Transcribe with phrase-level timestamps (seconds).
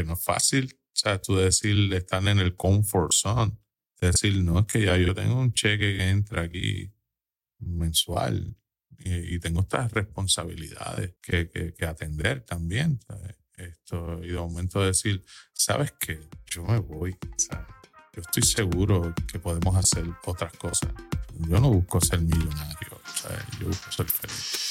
[0.00, 3.56] que no es fácil, o sea, tú decir, estar en el comfort zone,
[4.00, 6.92] decir, no, es que ya yo tengo un cheque que entra aquí
[7.58, 8.56] mensual
[8.98, 13.00] y, tengo estas responsabilidades que, que, atender también.
[13.56, 15.24] Esto, y de momento decir,
[15.54, 16.20] ¿sabes qué?
[16.50, 17.16] Yo me voy.
[18.14, 20.90] Yo estoy seguro que podemos hacer otras cosas.
[21.48, 23.00] Yo no busco ser millonario,
[23.60, 24.70] yo busco ser feliz.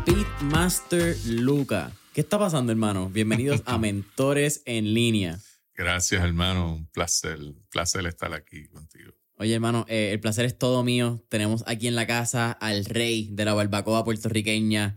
[0.04, 1.92] Pitmaster Luca.
[2.14, 3.10] ¿Qué está pasando, hermano?
[3.10, 5.38] Bienvenidos a Mentores en Línea.
[5.74, 6.72] Gracias, hermano.
[6.74, 7.38] Un placer,
[7.70, 9.12] placer estar aquí contigo.
[9.36, 11.24] Oye, hermano, eh, el placer es todo mío.
[11.28, 14.96] Tenemos aquí en la casa al rey de la barbacoa puertorriqueña,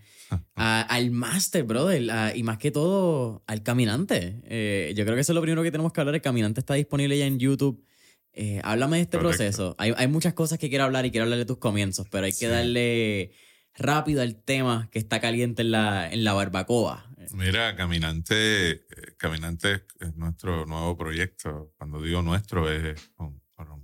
[0.55, 4.41] al máster, brother, y más que todo al caminante.
[4.45, 6.15] Eh, yo creo que eso es lo primero que tenemos que hablar.
[6.15, 7.85] El caminante está disponible ya en YouTube.
[8.33, 9.75] Eh, háblame de este proceso.
[9.77, 12.33] Hay, hay, muchas cosas que quiero hablar y quiero hablar de tus comienzos, pero hay
[12.33, 13.31] que darle
[13.75, 17.07] rápido al tema que está caliente en la, en la barbacoa.
[17.33, 18.85] Mira, Caminante,
[19.17, 21.73] Caminante es nuestro nuevo proyecto.
[21.77, 23.11] Cuando digo nuestro, es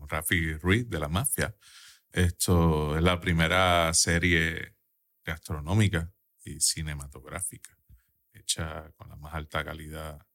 [0.10, 1.56] Rafi Ruiz de la Mafia.
[2.12, 4.76] Esto es la primera serie
[5.26, 6.12] gastronómica
[6.60, 7.78] cinematográfica
[8.38, 10.26] hecha con la más alta calidad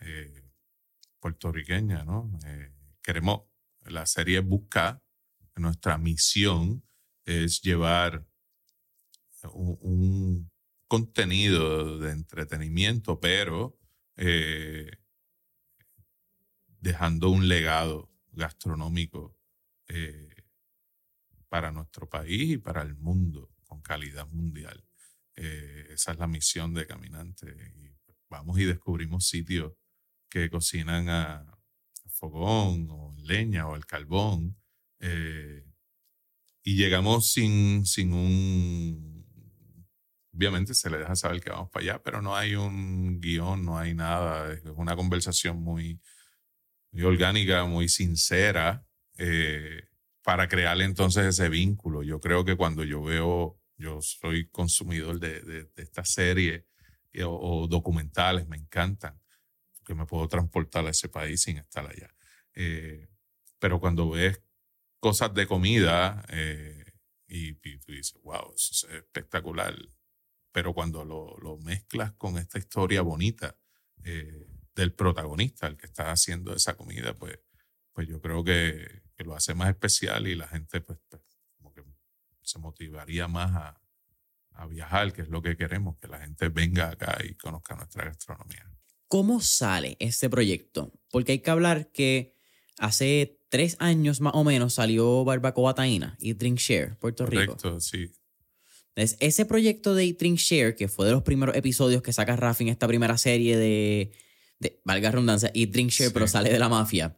[0.00, 0.50] eh,
[1.20, 2.30] puertorriqueña, ¿no?
[2.46, 3.42] Eh, queremos,
[3.84, 5.02] la serie busca,
[5.56, 6.82] nuestra misión
[7.24, 8.24] es llevar
[9.52, 10.50] un,
[10.88, 13.78] contenido de entretenimiento, pero
[14.16, 14.90] eh,
[16.66, 19.34] dejando un legado gastronómico
[21.48, 24.84] para nuestro país y para el mundo con calidad mundial.
[25.36, 27.46] Eh, esa es la misión de Caminante.
[27.76, 27.92] Y
[28.28, 29.72] vamos y descubrimos sitios
[30.28, 31.46] que cocinan a,
[32.08, 34.56] fogón o leña o al carbón.
[35.00, 35.64] Eh,
[36.62, 39.26] y llegamos sin, sin un...
[40.34, 43.76] Obviamente se le deja saber que vamos para allá, pero no hay un guion, no
[43.78, 44.52] hay nada.
[44.52, 46.00] Es una conversación muy,
[46.92, 48.86] muy orgánica, muy sincera,
[49.18, 49.88] eh,
[50.22, 52.02] para crear entonces ese vínculo.
[52.02, 56.66] Yo creo que cuando yo veo, yo soy consumidor de, de, esta serie
[57.24, 59.20] o, documentales, me encantan,
[59.84, 62.14] que me puedo transportar a ese país sin estar allá.
[62.54, 63.08] Eh,
[63.58, 64.40] pero cuando ves
[65.00, 66.84] cosas de comida eh,
[67.26, 69.74] y, tú dices, wow, eso es espectacular.
[70.52, 73.56] Pero cuando lo, lo mezclas con esta historia bonita,
[74.74, 77.38] del protagonista, el que está haciendo esa comida, pues,
[77.92, 81.21] pues yo creo que, lo hace más especial y la gente pues, pues, que
[82.42, 83.80] se motivaría más a,
[84.54, 88.04] a viajar, que es lo que queremos, que la gente venga acá y conozca nuestra
[88.04, 88.70] gastronomía.
[89.08, 90.92] ¿Cómo sale este proyecto?
[91.10, 92.34] Porque hay que hablar que
[92.78, 97.56] hace tres años más o menos salió Barbacoa Taína y Drink Share, Puerto Rico.
[97.56, 98.10] Correcto, sí.
[98.94, 102.64] Entonces, ese proyecto de Drink Share, que fue de los primeros episodios que saca Rafi
[102.64, 104.12] en esta primera serie de
[104.84, 107.16] valga redundancia, y Drink Share, pero sale de la mafia.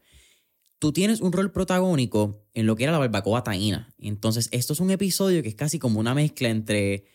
[0.84, 3.94] Tú tienes un rol protagónico en lo que era la barbacoa taína.
[3.96, 7.06] Entonces, esto es un episodio que es casi como una mezcla entre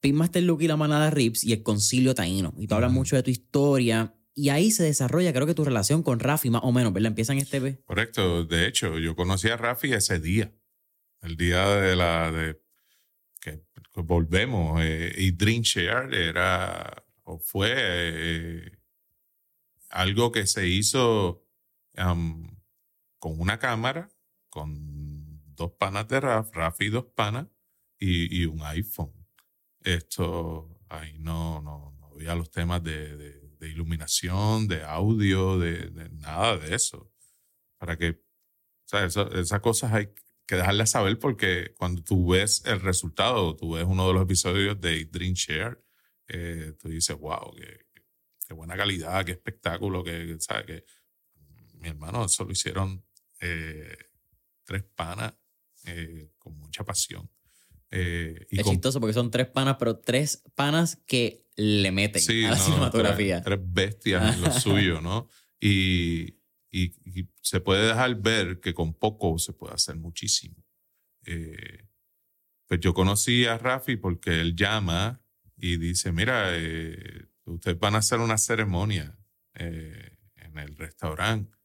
[0.00, 2.54] Pitmaster Luke y la manada Rips y el concilio taíno.
[2.56, 4.14] Y tú hablas mucho de tu historia.
[4.34, 7.08] Y ahí se desarrolla, creo que tu relación con Rafi, más o menos, ¿verdad?
[7.08, 8.46] Empieza en este Correcto.
[8.46, 10.50] De hecho, yo conocí a Rafi ese día.
[11.20, 12.62] el día de la de
[13.42, 13.60] que,
[13.96, 18.72] volvemos eh, y Dream Share era o fue eh,
[19.90, 21.44] algo que se hizo
[23.18, 24.10] con una cámara
[24.48, 27.46] con dos panas de RAF, RAF y dos panas
[27.98, 29.12] y, un iPhone.
[29.80, 36.74] Esto ahí no, no, no había los temas de, iluminación, de audio, de, nada de
[36.74, 37.12] eso.
[37.76, 40.08] Para que, o sea, esas cosas hay
[40.46, 44.80] que dejarlas saber porque cuando tú ves el resultado, tú ves uno de los episodios
[44.80, 45.84] de Dream Share,
[46.28, 47.86] eh, tú dices, wow, qué,
[48.46, 50.66] qué, buena calidad, qué espectáculo, que, ¿sabes?
[50.66, 50.84] Que
[51.74, 53.04] mi hermano, eso lo hicieron
[53.40, 53.96] eh,
[54.64, 55.34] tres panas
[55.86, 57.30] eh, con mucha pasión.
[57.90, 62.50] Eh, y es chistoso porque son tres panas, pero tres panas que le meten a
[62.50, 63.42] la cinematografía.
[63.42, 65.28] Tres, bestias en lo suyo, ¿no?
[65.58, 66.38] Y,
[66.70, 66.92] y,
[67.40, 70.62] se puede dejar ver que con poco se puede hacer muchísimo.
[71.24, 71.88] Eh,
[72.66, 75.22] pues yo conocí a Rafi porque él llama
[75.56, 76.52] y dice, mira,
[77.44, 79.18] ustedes van a hacer una ceremonia
[79.54, 81.57] en el restaurante.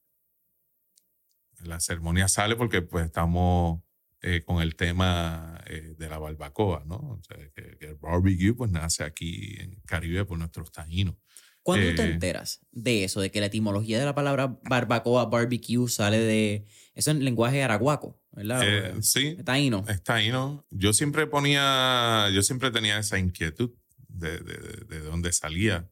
[1.65, 3.81] La ceremonia sale porque pues estamos
[4.25, 6.95] eh, con el tema eh, de la barbacoa, ¿no?
[6.95, 11.15] O sea, que, el barbecue pues nace aquí en Caribe por nuestros taínos.
[11.61, 15.89] ¿Cuándo te eh, enteras de eso, de que la etimología de la palabra barbacoa, barbecue,
[15.89, 16.65] sale de...
[16.93, 18.93] Eso en lenguaje araguaco, ¿verdad?
[19.01, 19.35] sí.
[19.37, 19.83] Es taíno.
[19.89, 20.65] Es taíno.
[20.69, 23.71] Yo siempre ponía, yo siempre tenía esa inquietud
[24.07, 25.89] de, de, de, dónde salía.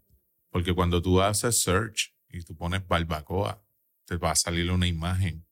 [0.52, 3.62] Porque cuando tú haces search y tú pones barbacoa,
[4.06, 5.46] te va a salir una imagen.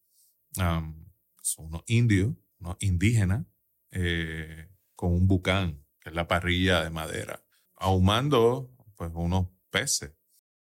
[1.41, 2.77] Son unos indios ¿no?
[2.79, 3.45] indígena
[3.91, 7.43] eh, con un bucán, que es la parrilla de madera,
[7.75, 10.11] ahumando pues unos peces.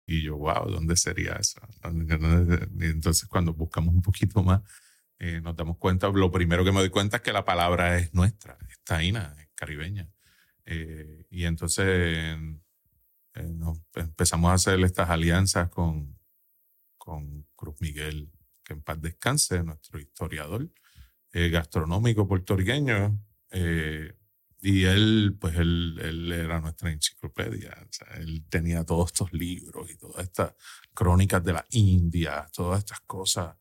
[0.06, 1.60] Y yo, wow, ¿dónde sería eso?
[2.80, 4.62] Entonces cuando buscamos un poquito más,
[5.20, 8.14] eh, nos damos cuenta, lo primero que me doy cuenta es que la palabra es
[8.14, 10.10] nuestra, es taína, es caribeña.
[10.66, 12.38] Eh, y entonces
[13.34, 16.18] empezamos a hacer estas alianzas con,
[16.98, 18.32] con Cruz Miguel,
[18.72, 20.70] que en paz descanse, nuestro historiador,
[21.34, 23.20] eh, gastronómico puertorriqueño.
[23.52, 24.14] Eh,
[24.62, 27.76] y él, pues él, él, era nuestra enciclopedia.
[28.18, 30.54] él tenía todos estos libros y todas estas
[30.94, 33.56] crónicas de la India, todas estas cosas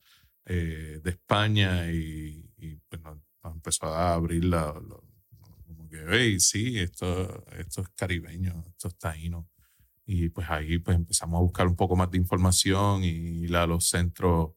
[0.45, 4.75] eh, de España y, y pues nos, empezó a abrir la,
[5.67, 9.49] como que, hey, sí, esto, esto es caribeño, esto es taíno.
[10.05, 13.67] Y pues ahí pues empezamos a buscar un poco más de información y ir a
[13.67, 14.51] los centros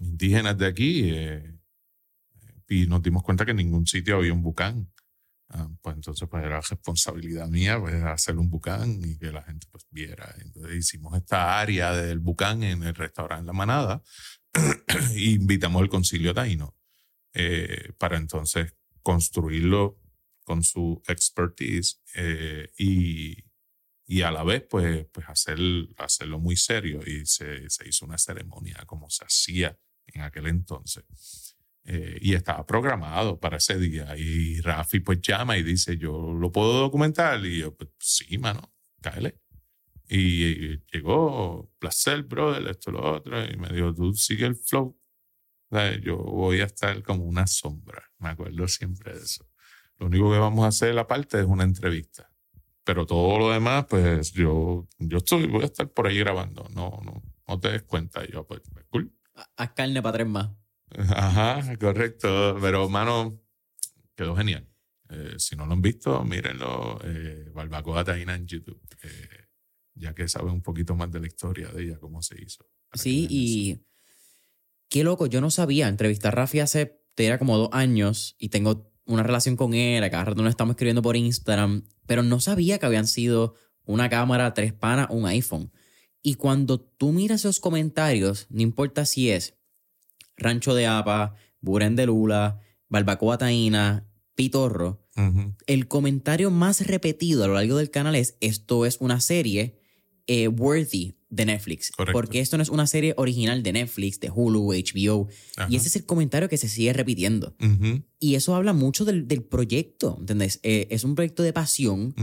[0.00, 1.58] indígenas de aquí eh,
[2.68, 4.90] y nos dimos cuenta que en ningún sitio había un bucán.
[5.48, 9.66] Ah, pues entonces pues era responsabilidad mía pues, hacer un bucán y que la gente
[9.70, 10.34] pues viera.
[10.40, 14.02] Entonces hicimos esta área del bucán en el restaurante La Manada
[15.14, 16.74] e invitamos al concilio taíno
[17.32, 20.00] eh, para entonces construirlo
[20.42, 23.45] con su expertise eh, y,
[24.06, 25.58] y a la vez pues, pues hacer,
[25.98, 29.76] hacerlo muy serio y se, se hizo una ceremonia como se hacía
[30.06, 31.04] en aquel entonces.
[31.88, 34.16] Eh, y estaba programado para ese día.
[34.16, 37.44] Y Rafi pues llama y dice, yo lo puedo documentar.
[37.46, 39.40] Y yo, pues sí, mano, cáele.
[40.08, 43.44] Y, llegó, placer, brother, esto, lo otro.
[43.44, 44.98] Y me dijo, tú sigue el flow.
[46.02, 48.02] Yo voy a estar como una sombra.
[48.18, 49.48] Me acuerdo siempre de eso.
[49.98, 52.25] Lo único que vamos a hacer aparte es una entrevista.
[52.86, 56.68] Pero todo lo demás, pues yo, yo estoy, voy a estar por ahí grabando.
[56.72, 58.24] No, no, no te des cuenta.
[58.24, 59.12] Y yo, pues, cool.
[59.56, 60.50] Haz carne para tres más.
[60.96, 62.56] Ajá, correcto.
[62.60, 63.42] Pero, mano,
[64.14, 64.68] quedó genial.
[65.10, 67.00] Eh, si no lo han visto, mírenlo.
[67.02, 68.80] Eh, Barbacoa Taina en YouTube.
[69.02, 69.48] Eh,
[69.94, 72.68] ya que saben un poquito más de la historia de ella, cómo se hizo.
[72.94, 73.84] Sí, y
[74.88, 75.88] qué loco, yo no sabía.
[75.88, 80.04] Entrevistar a Rafi hace, era como dos años y tengo una relación con él.
[80.04, 84.08] A cada rato nos estamos escribiendo por Instagram, pero no sabía que habían sido una
[84.08, 85.72] cámara, tres panas, un iPhone.
[86.22, 89.54] Y cuando tú miras esos comentarios, no importa si es
[90.36, 95.06] Rancho de Apa, Buren de Lula, Barbacoa Taína, Pitorro,
[95.66, 99.80] el comentario más repetido a lo largo del canal es esto es una serie
[100.26, 101.92] eh, worthy de Netflix.
[102.12, 105.28] Porque esto no es una serie original de Netflix, de Hulu, HBO.
[105.68, 107.56] Y ese es el comentario que se sigue repitiendo.
[108.18, 110.60] Y eso habla mucho del, proyecto, ¿entendés?
[110.62, 112.14] Eh, es un proyecto de pasión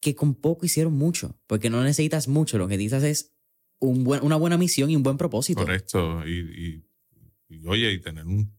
[0.00, 3.32] que con poco hicieron mucho, porque no necesitas mucho, lo que necesitas es
[3.80, 5.60] un buen, una buena misión y un buen propósito.
[5.60, 6.84] Correcto, y,
[7.48, 8.54] y, oye, y tener un...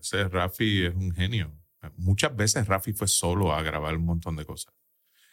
[0.00, 1.56] Ese Rafi es un genio.
[1.96, 4.74] Muchas veces Rafi fue solo a grabar un montón de cosas.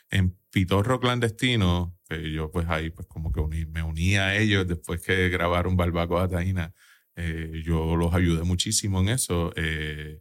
[0.10, 5.02] En Pitorro Clandestino, que yo pues ahí pues como que me uní a ellos después
[5.02, 6.74] que grabaron Barbacoa Taína,
[7.18, 9.54] Eh, yo los ayudé muchísimo en eso.
[9.56, 10.20] Eh,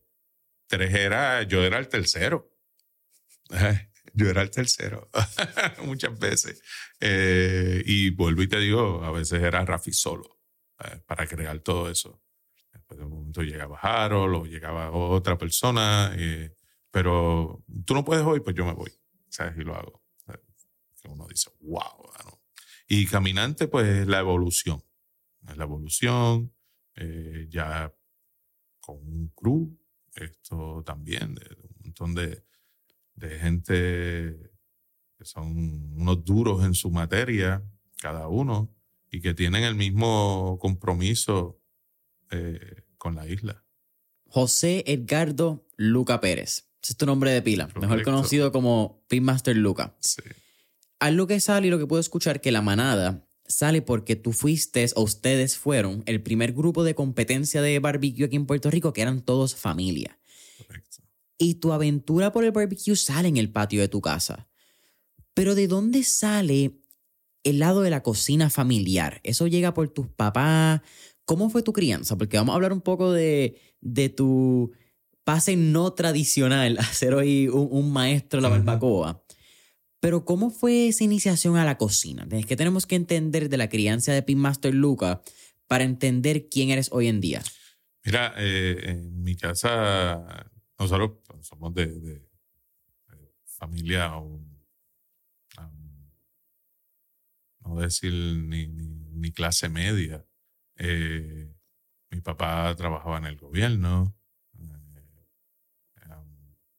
[0.69, 2.51] tres era, yo era el tercero.
[4.17, 5.11] Yo era el tercero
[5.85, 6.63] muchas veces.
[7.01, 10.39] Eh, y vuelvo y te digo, a veces era Rafi solo
[11.07, 12.23] para crear todo eso.
[12.73, 16.15] Después de un momento llegaba Harold o llegaba otra persona,
[16.93, 18.93] pero tú no puedes hoy, pues yo me voy.
[19.29, 19.57] ¿Sabes?
[19.59, 20.04] Y lo hago.
[21.09, 22.11] Uno dice, wow.
[22.89, 24.83] Y caminante, pues la evolución.
[25.57, 26.53] La evolución,
[26.97, 27.95] eh, ya
[28.81, 29.79] con un crew,
[30.15, 32.45] esto también, de, un montón de,
[33.15, 34.53] de gente
[35.19, 37.63] que son unos duros en su materia,
[38.01, 38.75] cada uno,
[39.11, 41.61] y que tienen el mismo compromiso
[42.31, 43.65] eh, con la isla.
[44.27, 46.69] José Edgardo Luca Pérez.
[46.83, 49.97] Ese es tu nombre de pila, mejor conocido como Pinmaster Luca.
[50.01, 50.21] Sí.
[51.01, 54.33] Al lo que sale y lo que puedo escuchar que la manada sale porque tú
[54.33, 58.93] fuiste o ustedes fueron el primer grupo de competencia de barbecue aquí en Puerto Rico
[58.93, 60.19] que eran todos familia.
[60.67, 61.03] Correcto.
[61.37, 64.49] Y tu aventura por el barbecue sale en el patio de tu casa.
[65.35, 66.79] Pero ¿de dónde sale
[67.43, 69.21] el lado de la cocina familiar?
[69.25, 70.81] ¿Eso llega por tus papás?
[71.25, 72.17] ¿Cómo fue tu crianza?
[72.17, 74.73] Porque vamos a hablar un poco de, de tu
[75.25, 79.24] pase no tradicional, hacer hoy un, maestro de la barbacoa.
[80.05, 82.29] Pero ¿cómo fue esa iniciación a la cocina?
[82.47, 85.23] ¿Qué tenemos que entender de la crianza de Pinmaster Luca
[85.67, 87.43] para entender quién eres hoy en día?
[88.05, 92.23] Mira, eh, en mi casa nosotros somos de,
[93.47, 94.11] familia,
[97.61, 100.23] no decir ni, clase media.
[100.77, 101.51] Eh,
[102.11, 104.15] mi papá trabajaba en el gobierno,
[104.59, 104.99] eh,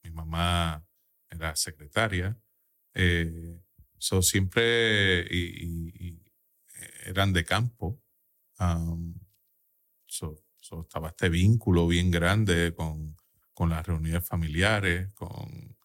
[0.03, 0.85] mi mamá
[1.31, 2.39] era secretaria.
[2.95, 3.61] Eh,
[4.21, 6.21] siempre y,
[7.05, 8.01] eran de campo.
[10.81, 13.15] estaba este vínculo bien grande con,
[13.53, 15.75] con las reuniones familiares, con,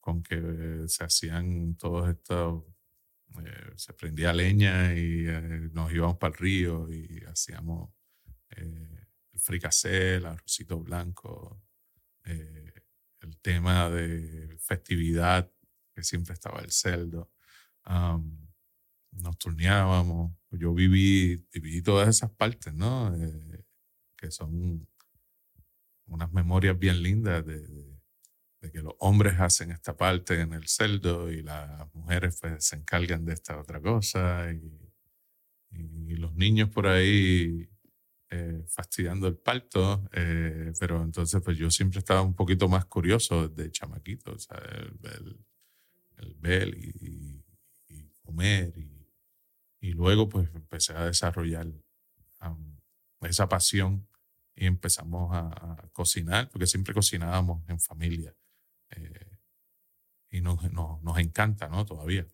[0.00, 2.64] con que se hacían todos estos,
[3.38, 7.90] eh, se prendía leña y eh, nos íbamos para el río y hacíamos
[8.56, 11.62] eh, el fricacé, el arrocito blanco,
[12.24, 15.50] el tema de festividad
[16.02, 17.30] siempre estaba el celdo.
[19.12, 20.32] nos turneábamos.
[20.52, 23.14] Yo viví, viví todas esas partes, ¿no?
[23.14, 23.64] Eh,
[24.16, 24.86] que son
[26.06, 27.60] unas memorias bien lindas de,
[28.60, 32.76] de, que los hombres hacen esta parte en el celdo y las mujeres pues, se
[32.76, 34.92] encargan de esta otra cosa y,
[35.70, 37.70] y los niños por ahí
[38.32, 43.48] eh, fastidiando el parto, eh, pero entonces pues yo siempre estaba un poquito más curioso
[43.48, 45.46] de chamaquito, o sea, el, el
[46.38, 47.44] ver y,
[48.22, 48.72] comer.
[49.80, 51.66] Y, luego pues empecé a desarrollar
[53.22, 54.06] esa pasión
[54.54, 58.34] y empezamos a, cocinar, porque siempre cocinábamos en familia.
[58.90, 59.38] Eh,
[60.30, 61.84] y nos, nos, encanta, ¿no?
[61.84, 62.26] Todavía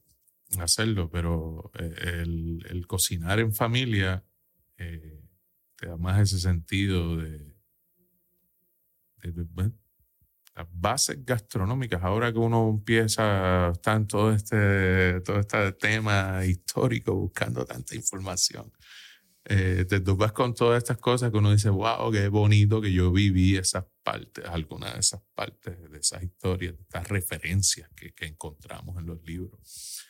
[0.60, 4.24] hacerlo, pero eh, el, cocinar en familia
[4.76, 5.20] eh,
[5.76, 7.56] te da más ese sentido de,
[10.56, 17.14] las bases gastronómicas, ahora que uno empieza, está en todo este, todo este tema histórico,
[17.14, 18.72] buscando tanta información,
[19.44, 23.12] eh, te topas con todas estas cosas que uno dice, wow, qué bonito que yo
[23.12, 28.24] viví esas partes, algunas de esas partes de esas historias, de estas referencias que, que
[28.24, 30.02] encontramos en los libros.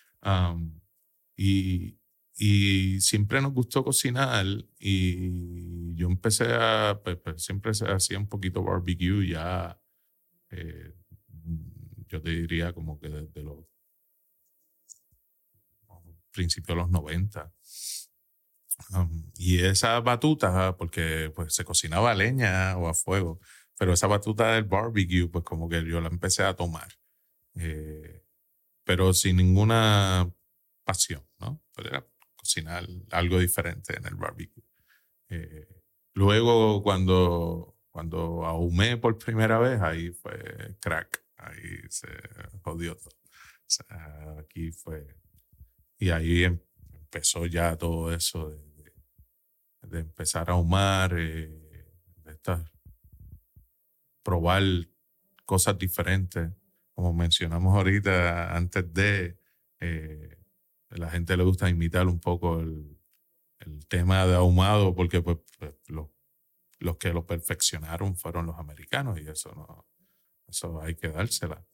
[1.36, 1.98] y,
[2.38, 4.46] y siempre nos gustó cocinar
[4.78, 9.78] y yo empecé a, pues, pues siempre hacía un poquito barbecue ya
[10.56, 10.94] eh,
[12.08, 13.66] yo te diría como que desde los
[16.36, 17.52] principios de los 90.
[19.36, 23.40] y esa batuta, porque pues se cocinaba a leña o a fuego,
[23.78, 26.88] pero esa batuta del barbecue, pues como que yo la empecé a tomar,
[27.54, 28.22] eh,
[28.84, 30.30] pero sin ninguna
[30.84, 31.62] pasión, ¿no?
[31.76, 34.62] Era cocinar algo diferente en el barbecue.
[35.30, 35.82] Eh,
[36.14, 42.06] luego cuando cuando ahumé por primera vez, ahí fue crack, ahí se
[42.60, 43.16] jodió todo.
[44.38, 45.16] aquí fue.
[45.98, 46.60] Y ahí em,
[46.92, 48.50] empezó ya todo eso
[49.80, 51.48] de, empezar a ahumar, eh,
[52.22, 52.70] de estar,
[54.22, 54.62] probar
[55.46, 56.50] cosas diferentes.
[56.92, 59.38] Como mencionamos ahorita, antes de,
[59.80, 60.36] eh,
[60.90, 63.00] la gente le gusta imitar un poco el,
[63.60, 66.08] el tema de ahumado porque pues, pues los
[66.78, 69.86] los que lo perfeccionaron fueron los americanos y eso no,
[70.46, 71.64] eso hay que dársela.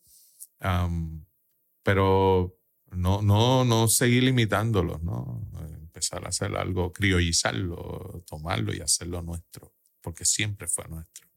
[1.82, 2.58] pero
[2.90, 5.48] no, no, no seguir limitándolos, ¿no?
[5.92, 11.28] empezar a hacer algo, criollizarlo, tomarlo y hacerlo nuestro, porque siempre fue nuestro.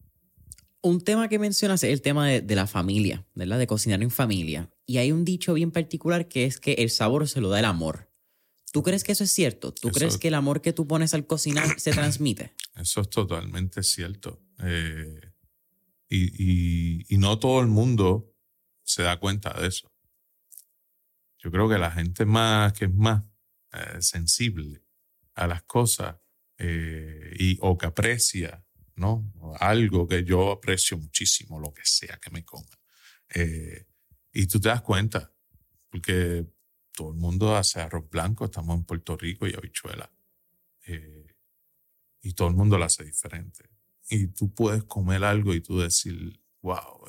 [0.81, 3.57] Un tema que mencionas es el tema de, la familia, ¿verdad?
[3.57, 4.71] De cocinar en familia.
[4.85, 7.65] Y hay un dicho bien particular que es que el sabor se lo da el
[7.65, 8.11] amor.
[8.71, 9.73] ¿Tú crees que eso es cierto?
[9.73, 12.53] ¿Tú crees que el amor que tú pones al cocinar se transmite?
[12.75, 14.41] Eso es totalmente cierto.
[14.59, 15.31] Eh,
[16.09, 18.35] y, no todo el mundo
[18.83, 19.91] se da cuenta de eso.
[21.39, 23.23] Yo creo que la gente más que es más
[23.71, 24.83] eh, sensible
[25.33, 26.17] a las cosas
[26.57, 28.63] eh, y, o que aprecia
[28.95, 29.33] ¿no?
[29.59, 32.69] Algo que yo aprecio muchísimo, lo que sea que me coma.
[34.31, 35.33] Y tú te das cuenta,
[35.89, 36.45] porque
[36.91, 40.11] todo el mundo hace arroz blanco, estamos en Puerto Rico y habichuela.
[40.87, 41.14] Eh,
[42.25, 43.69] y todo el mundo lo hace diferente.
[44.09, 47.05] Y tú puedes comer algo y tú decir, wow,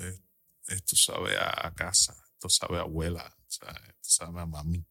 [0.68, 3.66] esto sabe a casa, esto sabe a abuela, esto
[4.02, 4.87] sabe a mami.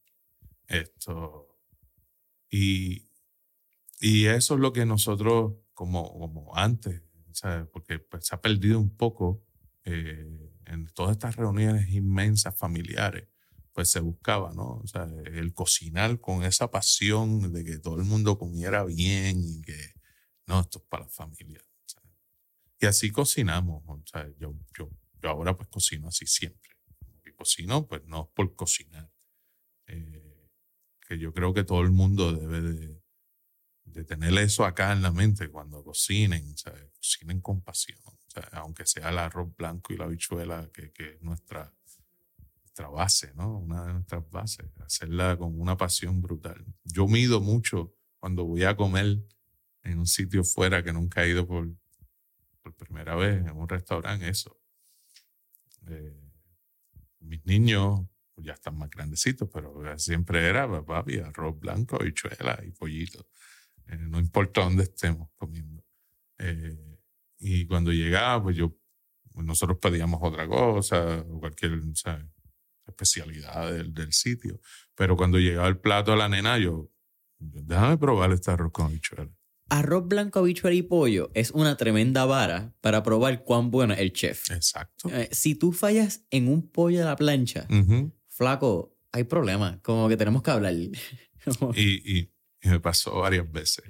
[0.68, 1.60] Esto.
[2.50, 3.08] Y,
[4.00, 7.04] y eso es lo que nosotros como, como antes,
[7.72, 9.46] porque pues, se ha perdido un poco
[9.84, 13.28] eh, en todas estas reuniones inmensas familiares,
[13.74, 14.78] pues se buscaba, ¿no?
[14.78, 19.62] O sea, el cocinar con esa pasión de que todo el mundo comiera bien y
[19.62, 19.95] que,
[20.48, 21.62] no, esto es para la familia.
[22.80, 24.90] Y así cocinamos, sea, yo, yo,
[25.22, 26.72] yo ahora pues cocino así siempre.
[27.26, 29.10] Y cocino pues no por cocinar.
[29.88, 30.50] Eh,
[31.08, 33.02] que yo creo que todo el mundo debe de,
[34.06, 36.92] tener eso acá en la mente cuando cocinen, ¿sabes?
[36.98, 37.98] cocinen con pasión,
[38.52, 41.74] aunque sea el arroz blanco y la habichuela, que, que, es nuestra,
[42.62, 43.58] nuestra base, ¿no?
[43.58, 46.66] Una de nuestras bases, hacerla con una pasión brutal.
[46.84, 49.24] Yo mido mucho cuando voy a comer
[49.86, 51.70] en un sitio fuera que nunca he ido por,
[52.62, 54.60] por primera vez, en un restaurante, eso.
[55.88, 56.20] Eh,
[57.20, 58.02] mis niños
[58.38, 63.28] ya están más grandecitos, pero siempre era papi, arroz blanco, habichuela y pollito.
[63.88, 65.84] Eh, no importa dónde estemos comiendo.
[66.40, 67.00] Eh,
[67.40, 68.76] y cuando llegaba, pues yo,
[69.36, 71.80] nosotros pedíamos otra cosa, cualquier
[72.88, 74.60] especialidad del, del, sitio.
[74.96, 76.90] Pero cuando llegaba el plato a la nena, yo,
[77.38, 79.35] déjame probar este arroz con habichuela.
[79.70, 84.14] Arroz blanco, habichuela y pollo es una tremenda vara para probar cuán bueno es el
[84.14, 84.52] chef.
[84.52, 85.10] Exacto.
[85.12, 87.68] Eh, si tú fallas en un pollo a la plancha,
[88.28, 89.80] flaco, hay problema.
[89.82, 90.74] Como que tenemos que hablar.
[91.76, 93.86] y, y y me pasó varias veces.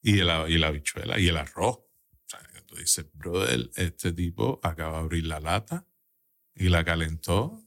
[0.00, 1.78] Y, la, y la habichuela y el arroz.
[1.78, 5.88] O sea, tú dices, brother, este tipo acaba de abrir la lata
[6.54, 7.60] y la calentó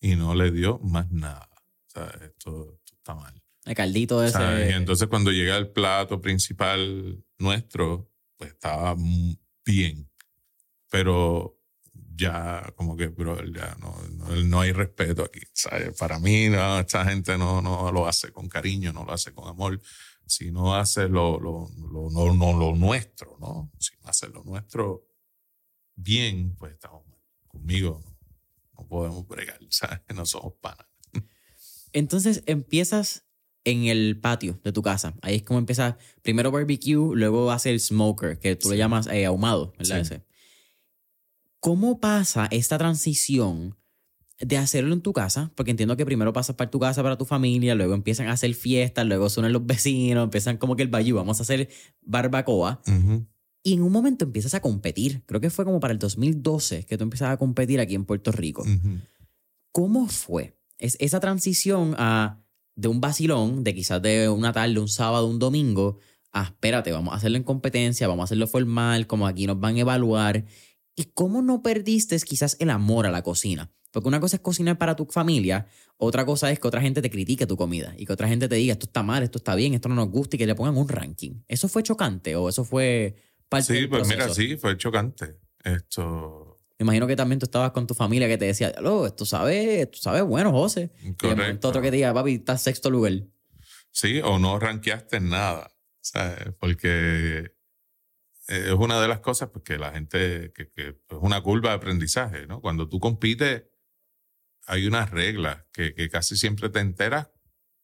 [0.00, 1.48] y no le dio más nada.
[1.52, 3.41] O sea, esto, está mal.
[3.64, 4.70] El caldito ese.
[4.70, 8.96] Y entonces cuando llega el plato principal nuestro, pues estaba
[9.64, 10.10] bien.
[10.90, 11.58] Pero
[12.14, 13.96] ya como que, bro, ya no,
[14.44, 15.40] no, hay respeto aquí.
[15.52, 15.96] ¿sabes?
[15.96, 19.48] Para mí, no, esta gente no, no lo hace con cariño, no lo hace con
[19.48, 19.80] amor,
[20.26, 23.70] sino hace lo, lo, lo, no, no, lo nuestro, ¿no?
[23.78, 25.06] Si no hace lo nuestro
[25.94, 27.20] bien, pues estamos mal.
[27.46, 28.02] Conmigo
[28.76, 30.00] no podemos bregar, ¿sabes?
[30.14, 30.86] No somos panas.
[31.92, 33.26] Entonces empiezas
[33.64, 35.14] en el patio de tu casa.
[35.22, 39.26] Ahí es como empieza primero barbecue, luego hace el smoker, que tú le llamas eh,
[39.26, 40.22] ahumado, ¿verdad?
[41.60, 43.76] ¿Cómo pasa esta transición
[44.40, 45.52] de hacerlo en tu casa?
[45.54, 48.52] Porque entiendo que primero pasas para tu casa, para tu familia, luego empiezan a hacer
[48.54, 51.68] fiestas, luego suenan los vecinos, empiezan como que el bayou, vamos a hacer
[52.00, 52.82] barbacoa.
[53.62, 55.22] Y en un momento empiezas a competir.
[55.24, 58.32] Creo que fue como para el 2012 que tú empezabas a competir aquí en Puerto
[58.32, 58.64] Rico.
[59.70, 62.41] ¿Cómo fue es esa transición a
[62.74, 65.98] de un vacilón, de quizás de una tarde, un sábado, un domingo,
[66.32, 69.76] a espérate, vamos a hacerlo en competencia, vamos a hacerlo formal, como aquí nos van
[69.76, 70.44] a evaluar
[70.94, 73.70] ¿Y cómo no perdiste quizás el amor a la cocina?
[73.90, 75.66] Porque una cosa es cocinar para tu familia,
[75.98, 78.54] otra cosa es que otra gente te critique tu comida y que otra gente te
[78.56, 80.76] diga esto está mal, esto está bien, esto no nos gusta y que le pongan
[80.76, 81.42] un ranking.
[81.48, 83.16] ¿Eso fue chocante o eso fue
[83.48, 85.38] parte Sí, pues mira, sí, fue chocante.
[85.62, 86.51] Esto.
[86.82, 89.82] Me imagino que también tú estabas con tu familia que te decía, oh, esto sabe,
[89.82, 90.90] esto sabe bueno, José.
[91.18, 91.68] Correcto.
[91.68, 93.12] Y otro que te diga, papi, estás sexto lugar.
[93.90, 95.72] Sí, o no rankeaste nada.
[96.02, 96.52] ¿sabes?
[96.58, 97.38] Porque
[98.48, 101.76] eh, es una de las cosas pues, que la gente, que, es una curva de
[101.76, 102.60] aprendizaje, ¿no?
[102.60, 103.64] Cuando tú compites,
[104.66, 107.30] hay unas reglas que, que casi siempre te enteras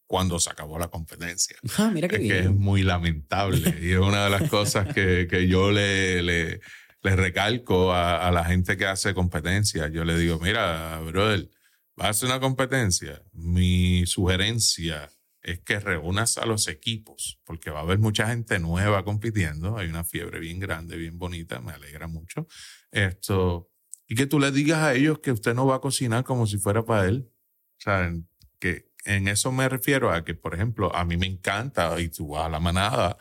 [0.06, 1.56] cuando se acabó la competencia.
[1.76, 2.34] Ah, mira qué es bien.
[2.34, 6.60] que es muy lamentable y es una de las cosas que, que yo le, le,
[7.02, 9.88] le recalco a, a, la gente que hace competencia.
[9.88, 11.48] Yo le digo, mira, brother,
[11.96, 13.22] vas a hacer una competencia.
[13.32, 15.10] Mi sugerencia
[15.42, 19.88] es que reúnas a los equipos, porque va a haber mucha gente nueva compitiendo, hay
[19.88, 22.46] una fiebre bien grande, bien bonita, me alegra mucho.
[22.90, 23.70] Esto,
[24.06, 26.58] y que tú le digas a ellos que usted no va a cocinar como si
[26.58, 27.30] fuera para él.
[27.78, 28.12] O sea,
[28.58, 32.28] que, en eso me refiero a que, por ejemplo, a mí me encanta, y tú
[32.28, 33.16] vas a la manada,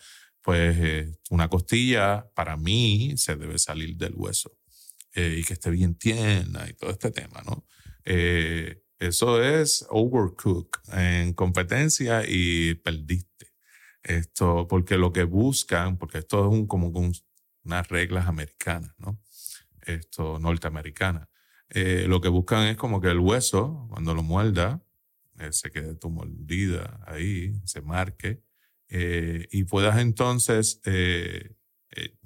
[0.48, 4.58] pues eh, una costilla para mí se debe salir del hueso
[5.14, 7.66] eh, y que esté bien tierna y todo este tema, ¿no?
[8.06, 13.52] Eh, eso es overcook en competencia y perdiste.
[14.02, 16.94] Esto, porque lo que buscan, porque esto es un, como
[17.66, 19.20] unas reglas americanas, ¿no?
[19.82, 21.28] Esto, norteamericanas.
[21.74, 24.82] Lo que buscan es como que el hueso, cuando lo muerda,
[25.50, 28.47] se quede tu mordida ahí, se marque,
[28.90, 30.82] eh, y puedas entonces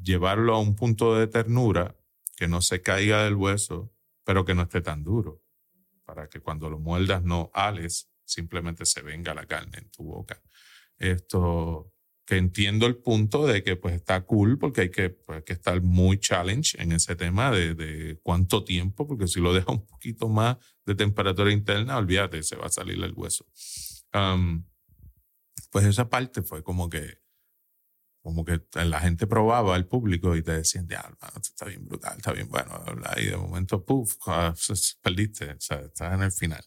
[0.02, 1.96] llevarlo a un punto de ternura
[2.36, 3.94] que no se caiga del hueso,
[4.24, 5.44] pero que no esté tan duro,
[6.06, 10.42] para que cuando lo muerdas no ales, simplemente se venga la carne en tu boca.
[10.98, 11.94] Esto,
[12.26, 15.82] que entiendo el punto de que pues está cool porque hay que, pues, que estar
[15.82, 20.30] muy challenge en ese tema de, de, cuánto tiempo, porque si lo deja un poquito
[20.30, 23.46] más de temperatura interna, olvídate, se va a salir el hueso.
[25.72, 27.22] Pues esa parte fue como que,
[28.22, 32.18] como que la gente probaba al público y te decían, ya, hermano, está bien brutal,
[32.18, 32.84] está bien bueno,
[33.18, 34.54] y de momento, puff, ah,
[35.02, 36.64] perdiste, o sea, estás en el final.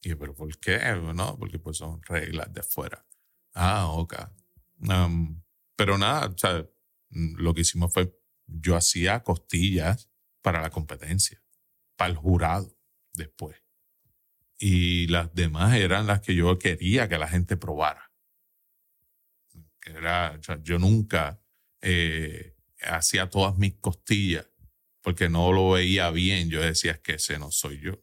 [0.00, 0.78] Y yo, pero ¿por qué?
[1.14, 3.04] No, porque pues son reglas de afuera.
[3.54, 4.14] Ah, ok
[5.76, 6.66] pero nada, o sea,
[7.10, 8.14] lo que hicimos fue,
[8.46, 10.10] yo hacía costillas
[10.40, 11.42] para la competencia,
[11.96, 12.76] para el jurado
[13.14, 13.56] después.
[14.58, 18.11] Y las demás eran las que yo quería que la gente probara.
[19.84, 21.40] Era, yo nunca
[21.80, 24.46] eh, hacía todas mis costillas
[25.02, 26.48] porque no lo veía bien.
[26.48, 28.02] Yo decía, es que ese no soy yo.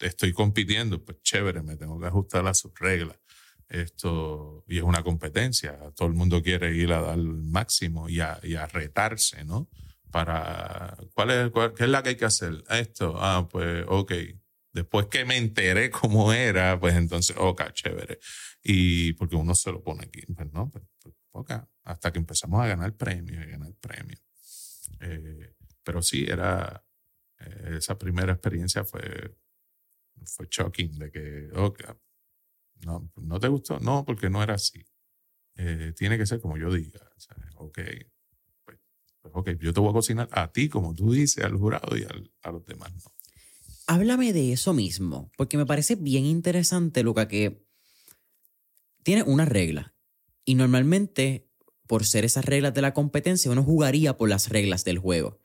[0.00, 3.18] Estoy compitiendo, pues chévere, me tengo que ajustar a sus reglas.
[3.68, 8.38] Esto, y es una competencia, todo el mundo quiere ir a dar máximo y a,
[8.72, 9.68] retarse, ¿no?
[10.12, 12.62] Para, ¿cuál es, ¿qué es la que hay que hacer?
[12.70, 14.12] Esto, ah, pues, ok.
[14.72, 18.20] Después que me enteré cómo era, pues entonces, ok, chévere.
[18.68, 21.14] Y porque uno se lo pone aquí, pues no, pues, pues
[21.84, 24.20] hasta que empezamos a ganar premios y ganar premios.
[24.98, 26.84] Eh, pero sí, era,
[27.38, 29.36] eh, esa primera experiencia fue,
[30.24, 31.48] fue shocking de que,
[32.84, 33.78] no, ¿no te gustó?
[33.78, 34.84] No, porque no era así.
[35.54, 37.08] Eh, tiene que ser como yo diga.
[37.54, 37.78] ok,
[38.64, 38.78] pues,
[39.22, 42.02] pues, ok, yo te voy a cocinar a ti como tú dices, al jurado y
[42.02, 43.12] a los demás no.
[43.86, 47.64] Háblame de eso mismo, porque me parece bien interesante, Luca, que
[49.06, 49.94] tiene una regla.
[50.44, 51.48] Y normalmente,
[51.86, 55.38] por ser esas reglas de la competencia, uno jugaría por las reglas del juego.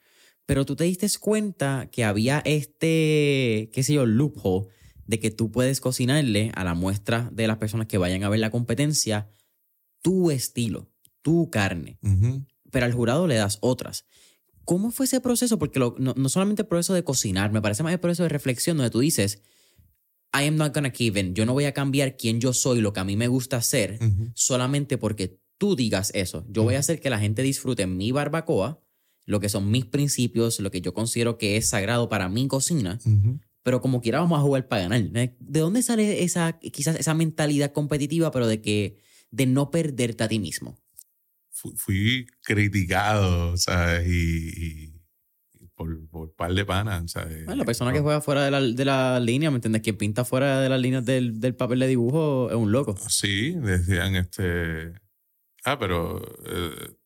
[0.48, 4.70] Pero tú te diste cuenta que había este, qué sé yo, loophole
[5.06, 8.40] de que tú puedes cocinarle a la muestra de las personas que vayan a ver
[8.40, 9.30] la competencia
[10.02, 10.90] tu estilo,
[11.22, 12.00] tu carne,
[12.72, 14.06] pero al jurado le das otras.
[14.66, 15.60] ¿Cómo fue ese proceso?
[15.60, 18.90] Porque no, solamente el proceso de cocinar, me parece más el proceso de reflexión donde
[18.90, 19.44] tú dices,
[20.34, 21.34] I am not gonna give in.
[21.36, 24.00] Yo no voy a cambiar quién yo soy, lo que a mí me gusta hacer,
[24.34, 26.46] solamente porque tú digas eso.
[26.50, 28.82] Yo voy a hacer que la gente disfrute mi barbacoa,
[29.26, 33.00] lo que son mis principios, lo que yo considero que es sagrado para mi cocina,
[33.64, 35.10] pero como quiera vamos a jugar para ganar.
[35.12, 38.98] ¿De dónde sale esa, quizás esa mentalidad competitiva, pero de que
[39.30, 40.78] de no perderte a ti mismo?
[41.52, 44.08] Fui, criticado, ¿sabes?
[44.08, 45.01] Y,
[45.84, 47.46] por, por par de panas, ¿sabes?
[47.48, 49.82] la persona que juega fuera de la, de la línea, ¿me entiendes?
[49.82, 52.96] Quien pinta fuera de las líneas del, del, papel de dibujo es un loco.
[53.08, 54.94] Sí, decían este...
[55.64, 56.22] Ah, pero...
[56.46, 56.98] Eh,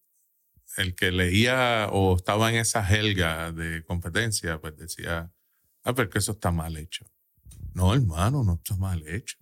[0.77, 5.31] el que leía o estaba en esa helga de competencia, pues decía,
[5.85, 7.05] Ah, pero que eso está mal hecho.
[7.75, 9.37] No, hermano, no está mal hecho.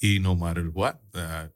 [0.00, 0.98] y no matter what.
[1.14, 1.50] Eh,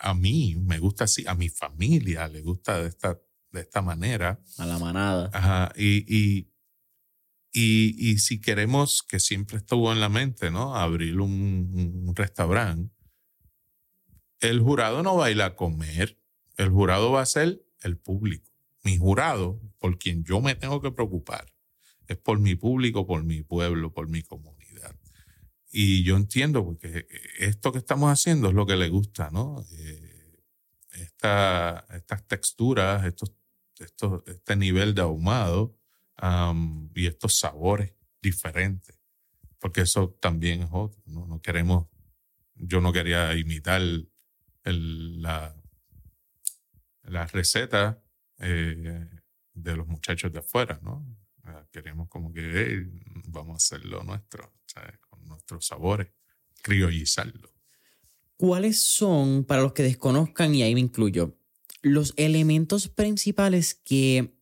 [0.00, 3.20] a mí me gusta así, a mi familia le gusta de esta,
[3.56, 4.40] de esta manera.
[4.58, 5.30] A la manada.
[5.32, 5.72] Ajá.
[5.76, 6.52] Y, y,
[7.52, 10.76] y, y si queremos, que siempre estuvo en la mente, ¿no?
[10.76, 12.94] Abrir un, un restaurante,
[14.40, 16.18] el jurado no va a ir a comer,
[16.56, 18.50] el jurado va a ser el público.
[18.84, 21.52] Mi jurado, por quien yo me tengo que preocupar,
[22.06, 24.94] es por mi público, por mi pueblo, por mi comunidad.
[25.72, 27.06] Y yo entiendo porque
[27.38, 29.64] esto que estamos haciendo es lo que le gusta, ¿no?
[29.72, 30.16] Eh,
[30.92, 33.32] estas texturas, estos,
[33.84, 35.76] estos, este nivel de ahumado
[36.94, 38.98] y estos sabores diferentes,
[39.58, 41.26] porque eso también es otro, ¿no?
[41.26, 41.88] No queremos,
[42.54, 45.54] yo no quería imitar el, la,
[47.02, 48.02] la receta
[48.38, 49.08] eh,
[49.52, 51.06] de los muchachos de afuera, ¿no?
[51.70, 52.86] Queremos como que
[53.28, 54.52] vamos a hacerlo nuestro,
[55.08, 56.08] con nuestros sabores,
[56.62, 57.52] criollizarlo.
[58.36, 61.38] ¿Cuáles son, para los que desconozcan, y ahí me incluyo,
[61.86, 64.34] los elementos principales que,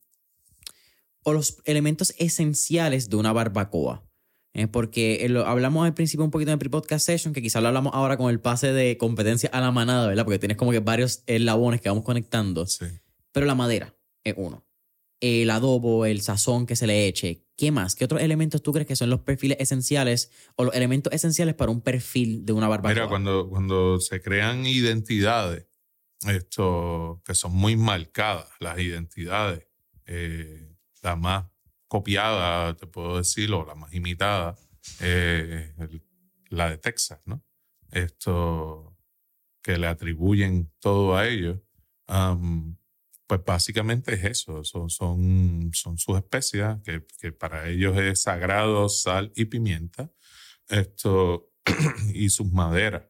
[1.23, 4.03] o los elementos esenciales de una barbacoa?
[4.55, 7.69] Eh, porque lo, hablamos al principio un poquito en el pre-podcast session, que quizás lo
[7.69, 10.25] hablamos ahora con el pase de competencia a la manada, ¿verdad?
[10.25, 12.65] Porque tienes como que varios eslabones que vamos conectando.
[12.67, 12.87] Sí.
[13.33, 14.65] Pero la madera es uno.
[15.21, 17.43] El adobo, el sazón que se le eche.
[17.57, 17.97] ¿Qué más?
[17.97, 21.73] ¿Qué otros elementos tú crees que son los perfiles esenciales o los elementos esenciales para
[21.73, 22.95] un perfil de una barbacoa?
[22.95, 25.67] Mira, cuando, cuando se crean identidades,
[26.29, 29.67] esto, que son muy marcadas, las identidades,
[30.07, 31.47] eh, la más
[31.89, 34.57] copiada, te puedo decir, o la más imitada,
[35.01, 35.73] eh,
[36.49, 37.45] la de Texas, ¿no?
[37.91, 38.97] Esto,
[39.63, 41.59] que le atribuyen todo a ellos.
[43.27, 49.47] pues básicamente es eso, son sus especias, que, que para ellos es sagrado, sal y
[49.47, 50.11] pimienta,
[50.69, 51.51] esto,
[52.15, 53.05] y sus maderas.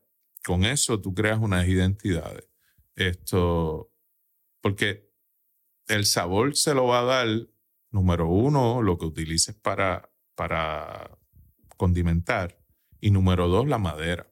[0.44, 2.44] Con eso tú creas unas identidades.
[2.96, 3.90] Esto,
[4.60, 5.10] porque
[5.88, 7.28] el sabor se lo va a dar,
[7.90, 11.18] número uno, lo que utilices para, para
[11.76, 12.58] condimentar,
[13.00, 14.30] y número dos, la madera.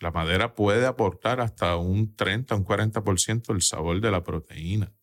[0.00, 4.94] La madera puede aportar hasta un 30, un 40% del sabor de la proteína.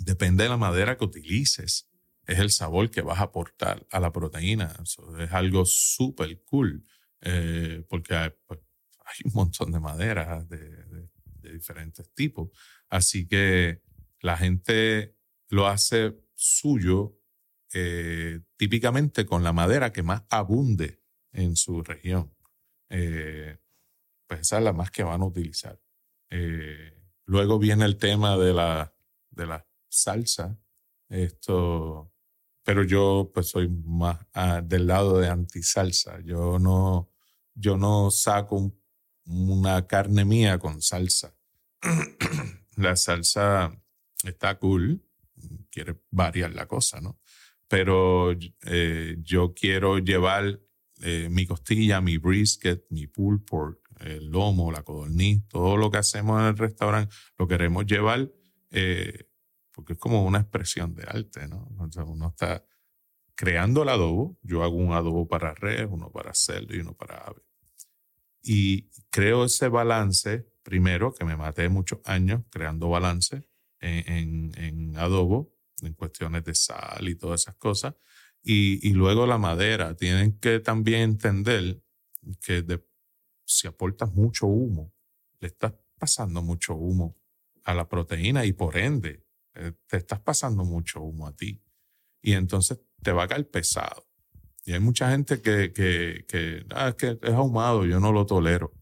[0.00, 1.90] Depende de la madera que utilices,
[2.26, 4.74] es el sabor que vas a aportar a la proteína.
[4.82, 6.84] Eso es algo súper cool,
[7.20, 8.60] eh, porque hay, pues,
[9.04, 11.08] hay un montón de maderas de, de-
[11.48, 12.50] de diferentes tipos.
[12.88, 13.82] Así que
[14.20, 15.16] la gente
[15.48, 17.18] lo hace suyo
[17.74, 22.34] eh, típicamente con la madera que más abunde en su región.
[22.90, 23.58] Eh,
[24.26, 25.80] pues esa es la más que van a utilizar.
[26.30, 26.94] Eh,
[27.26, 28.94] luego viene el tema de la,
[29.30, 30.58] de la salsa.
[31.08, 32.12] Esto,
[32.64, 36.20] pero yo pues soy más ah, del lado de antisalsa.
[36.20, 37.10] Yo no,
[37.54, 38.78] yo no saco un-
[39.26, 41.34] una carne mía con salsa.
[42.76, 43.72] La salsa
[44.24, 45.02] está cool,
[45.70, 47.20] quiere variar la cosa, ¿no?
[47.68, 48.34] Pero
[48.66, 50.60] eh, yo quiero llevar
[51.02, 55.98] eh, mi costilla, mi brisket, mi pulled pork, el lomo, la codorniz, todo lo que
[55.98, 58.30] hacemos en el restaurante, lo queremos llevar
[58.70, 59.28] eh,
[59.72, 61.68] porque es como una expresión de arte, ¿no?
[62.06, 62.64] Uno está
[63.36, 67.18] creando el adobo, yo hago un adobo para res, uno para cerdo y uno para
[67.18, 67.42] ave.
[68.42, 73.42] Y creo ese balance, primero, que me maté muchos años creando balance
[73.80, 77.94] en, en- adobo, en cuestiones de sal y todas esas cosas.
[78.42, 79.94] Y, luego la madera.
[79.96, 81.82] Tienen que también entender
[82.42, 82.82] que
[83.46, 84.92] si aportas mucho humo,
[85.40, 87.16] le estás pasando mucho humo
[87.64, 91.62] a la proteína y por ende eh, te estás pasando mucho humo a ti.
[92.20, 94.06] Y entonces te va a caer pesado.
[94.66, 98.74] Y hay mucha gente que, que, "Ah, es ahumado, yo no lo tolero.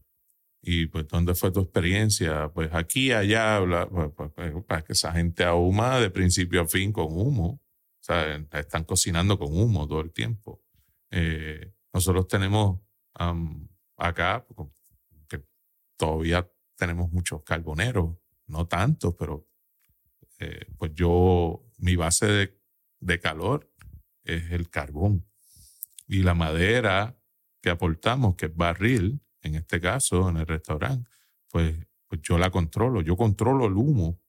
[0.61, 2.49] Y pues, ¿dónde fue tu experiencia?
[2.49, 4.33] Pues aquí, allá, bla, pues,
[4.83, 7.61] que esa gente ahuma de principio a fin con humo.
[7.99, 10.61] O sea, están cocinando con humo todo el tiempo.
[11.11, 12.79] Eh, nosotros tenemos
[13.13, 13.67] am,
[13.97, 14.45] acá,
[15.27, 15.43] que
[15.95, 19.47] todavía tenemos muchos carboneros, no tantos, pero
[20.39, 22.59] eh, pues yo, mi base de,
[22.99, 23.71] de calor
[24.23, 25.25] es el carbón.
[26.07, 27.17] Y la madera
[27.61, 31.09] que aportamos, que es barril, en este caso, en el restaurante,
[31.49, 31.75] pues,
[32.07, 33.01] pues yo la controlo.
[33.01, 34.19] Yo controlo el humo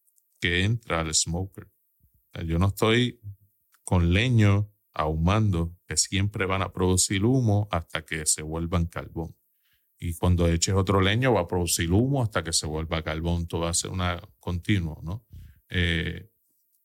[0.41, 1.69] que entra al smoker.
[2.47, 3.21] Yo no estoy
[3.85, 9.37] con leño ahumando, que siempre van a producir humo hasta que se vuelvan carbón.
[9.99, 13.49] Y cuando eches otro leño va a producir humo hasta que se vuelva carbón.
[13.49, 15.25] Todo va a ser una continuo, ¿no?
[15.69, 16.31] Eh,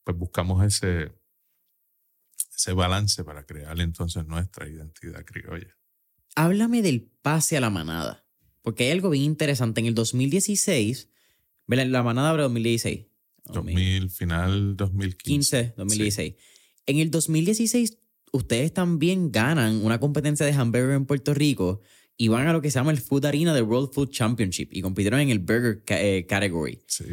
[0.02, 1.12] pues buscamos ese,
[2.56, 5.76] ese balance para crear entonces nuestra identidad criolla.
[6.34, 8.24] Háblame del pase a la manada.
[8.62, 9.80] Porque hay algo bien interesante.
[9.80, 11.08] En el 2016,
[11.66, 11.86] ¿verdad?
[11.86, 13.06] la manada abre 2016.
[13.52, 15.22] 2000, final 2015.
[15.24, 16.34] 15, 2016.
[16.86, 17.98] En el 2016,
[18.32, 21.80] ustedes también ganan una competencia de hamburger en Puerto Rico
[22.16, 24.80] y van a lo que se llama el Food Arena del World Food Championship y
[24.80, 26.80] compitieron en el Burger ca- eh, Category.
[26.86, 27.04] Sí,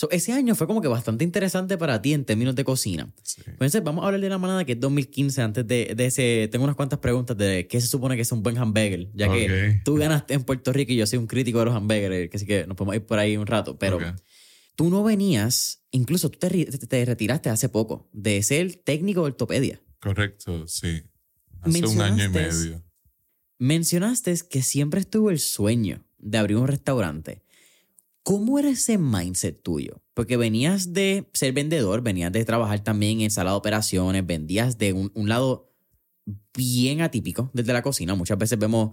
[0.00, 3.12] So, ese año fue como que bastante interesante para ti en términos de cocina.
[3.24, 3.42] sí.
[3.48, 5.42] Entonces, vamos a hablar de la manada que es 2015.
[5.42, 8.44] Antes de, de ese, tengo unas cuantas preguntas de qué se supone que es un
[8.44, 11.64] buen hamburger, ya que tú ganaste en Puerto Rico y yo soy un crítico de
[11.64, 13.76] los hamburgers, que así que nos podemos ir por ahí un rato.
[13.76, 13.98] Pero
[14.76, 19.26] tú no venías, incluso tú te, te- te retiraste hace poco de ser técnico de
[19.26, 19.82] ortopedia.
[20.00, 21.02] Correcto, sí.
[21.60, 22.84] Hace un año y medio.
[23.58, 27.42] Mencionaste que siempre estuvo el sueño de abrir un restaurante.
[28.28, 30.02] ¿Cómo era ese mindset tuyo?
[30.12, 34.92] Porque venías de ser vendedor, venías de trabajar también en sala de operaciones, vendías de
[34.92, 35.72] un, un lado
[36.54, 38.14] bien atípico desde la cocina.
[38.16, 38.90] Muchas veces vemos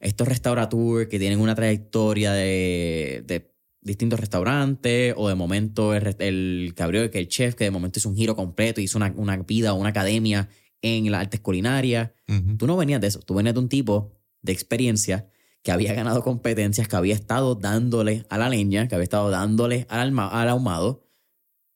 [0.00, 6.82] estos restaurateurs que tienen una trayectoria de, de distintos restaurantes o de momento el que
[6.82, 9.74] abrió, que el chef que de momento hizo un giro completo, hizo una, una vida
[9.74, 10.48] o una academia
[10.80, 12.12] en las artes culinarias.
[12.56, 15.28] Tú no venías de eso, tú venías de un tipo de experiencia
[15.62, 19.86] que había ganado competencias, que había estado dándole a la leña, que había estado dándole
[19.88, 21.04] al, al ahumado,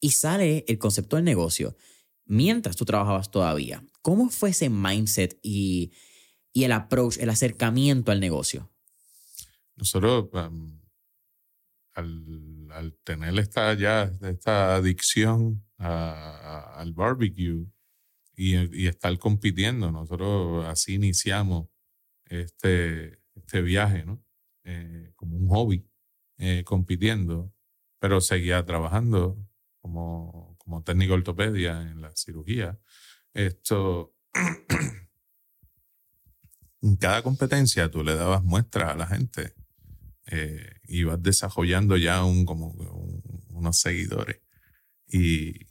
[0.00, 1.76] y sale el concepto del negocio
[2.24, 3.84] mientras tú trabajabas todavía.
[4.00, 5.92] ¿Cómo fue ese mindset y,
[6.52, 8.70] y el approach, el acercamiento al negocio?
[9.76, 10.28] Nosotros,
[11.94, 17.66] al, tener esta, ya, esta adicción al barbecue
[18.34, 21.68] y, y, estar compitiendo, nosotros así iniciamos
[22.26, 24.22] este, este viaje, ¿no?
[24.64, 25.88] Eh, como un hobby,
[26.38, 27.52] eh, compitiendo,
[27.98, 29.38] pero seguía trabajando
[29.80, 32.78] como, como técnico ortopedia en la cirugía.
[33.34, 34.14] Esto,
[36.82, 39.54] en cada competencia tú le dabas muestras a la gente
[40.26, 42.74] eh, ibas desarrollando ya un, como
[43.50, 44.40] unos seguidores.
[45.06, 45.66] Y,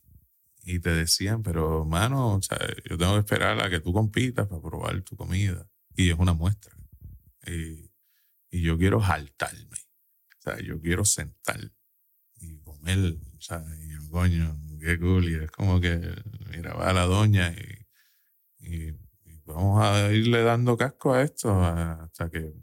[0.63, 4.47] y, te decían, pero mano, o sea, yo tengo que esperar a que tú compitas
[4.47, 5.67] para probar tu comida.
[5.95, 6.76] Y es una muestra.
[7.45, 7.91] Y,
[8.49, 9.77] y yo quiero jaltarme.
[10.38, 11.60] O sea, yo quiero sentar
[12.36, 13.17] y comer.
[13.38, 15.30] O sea, y yo, coño, qué cool.
[15.30, 15.99] Y es como que,
[16.51, 17.54] mira, va la doña
[18.60, 18.91] y,
[19.43, 22.54] vamos a irle dando casco a esto hasta que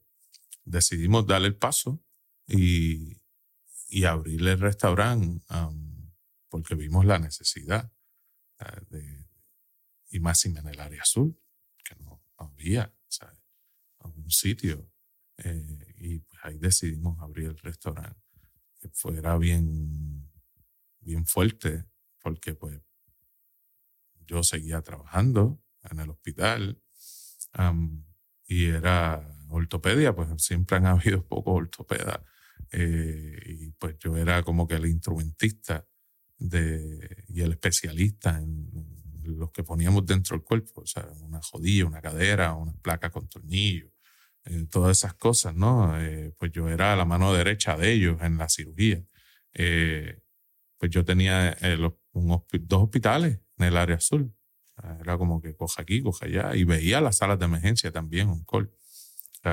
[0.65, 2.03] decidimos darle el paso
[2.47, 3.21] y,
[3.89, 5.45] y abrirle el restaurante
[6.49, 7.93] porque vimos la necesidad
[10.11, 11.39] y más en el área azul,
[11.85, 12.95] que no, había
[14.29, 14.91] un sitio.
[15.39, 18.21] Eh, y pues ahí decidimos abrir el restaurante,
[18.81, 20.31] que fuera bien,
[21.01, 21.85] bien fuerte,
[22.21, 22.81] porque pues
[24.27, 26.83] yo seguía trabajando en el hospital
[28.47, 32.21] y era ortopedia, pues siempre han habido pocos ortopedas.
[32.71, 35.89] Eh, y pues yo era como que el instrumentista
[36.37, 38.69] de, y el especialista en,
[39.23, 43.29] los que poníamos dentro del cuerpo, o sea, una jodilla, una cadera, una placa con
[43.29, 43.93] tornillo,
[44.45, 46.01] eh, todas esas cosas, ¿no?
[46.01, 49.03] Eh, pues yo era la mano derecha de ellos en la cirugía.
[50.79, 51.57] pues yo tenía
[52.13, 54.33] dos hospitales en el área azul.
[55.01, 58.45] Era como que coja aquí, coja allá, y veía las salas de emergencia también, un
[58.45, 58.73] col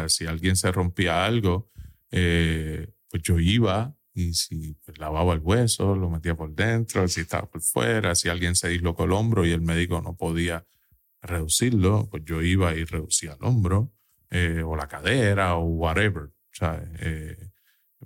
[0.07, 1.69] si alguien se rompía algo,
[2.11, 7.21] eh, pues yo iba y si pues, lavaba el hueso, lo metía por dentro, si
[7.21, 10.65] estaba por fuera, si alguien se dislocó el hombro y el médico no podía
[11.21, 13.91] reducirlo, pues yo iba y reducía el hombro
[14.35, 16.29] eh, o la cadera o whatever.
[16.99, 17.51] Eh,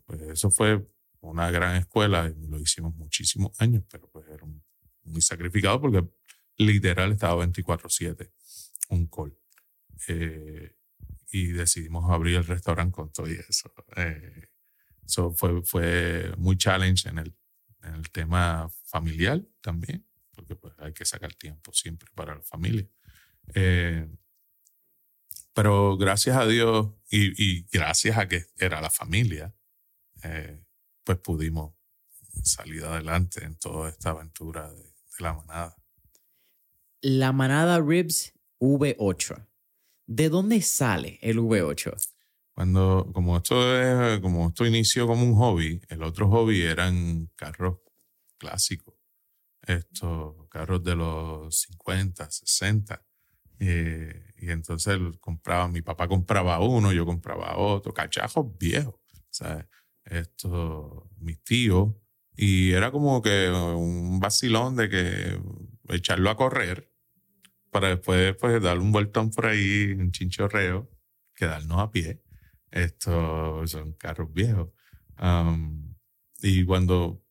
[0.05, 0.85] pues eso fue
[1.21, 4.45] una gran escuela y lo hicimos muchísimos años, pero pues era
[5.03, 6.07] muy sacrificado porque
[6.57, 8.31] literal estaba 24/7,
[8.89, 9.35] un call.
[10.07, 10.75] Eh,
[11.31, 13.73] y decidimos abrir el restaurante con todo eso.
[13.95, 14.49] Eh,
[15.35, 17.35] fue, fue muy challenge en el,
[17.83, 22.87] en el tema familiar también, porque pues hay que sacar tiempo siempre para la familia.
[23.55, 24.07] Eh,
[25.59, 29.53] pero gracias a Dios y, y, gracias a que era la familia,
[30.23, 30.63] eh,
[31.03, 31.73] pues pudimos
[32.43, 35.75] salir adelante en toda esta aventura de, de la manada.
[37.01, 39.49] La manada Ribs V8
[40.07, 41.93] ¿De dónde sale el V8?
[42.53, 47.79] Cuando, como esto, es, como esto inició como un hobby, el otro hobby eran carros
[48.37, 48.95] clásicos.
[49.61, 53.05] Estos carros de los 50, 60.
[53.59, 58.95] Eh, y entonces compraba, mi papá compraba uno, yo compraba otro, cachajos viejos.
[59.29, 59.65] ¿sabes?
[60.05, 61.93] Esto, mis tíos.
[62.35, 65.41] Y era como que un vacilón de que
[65.89, 66.91] echarlo a correr
[67.71, 70.89] para después pues, dar un vueltón por ahí, un chinchorreo,
[71.35, 72.21] quedarnos a pie.
[72.71, 74.69] Estos son carros viejos.
[75.21, 75.95] Um,
[76.41, 77.21] y cuando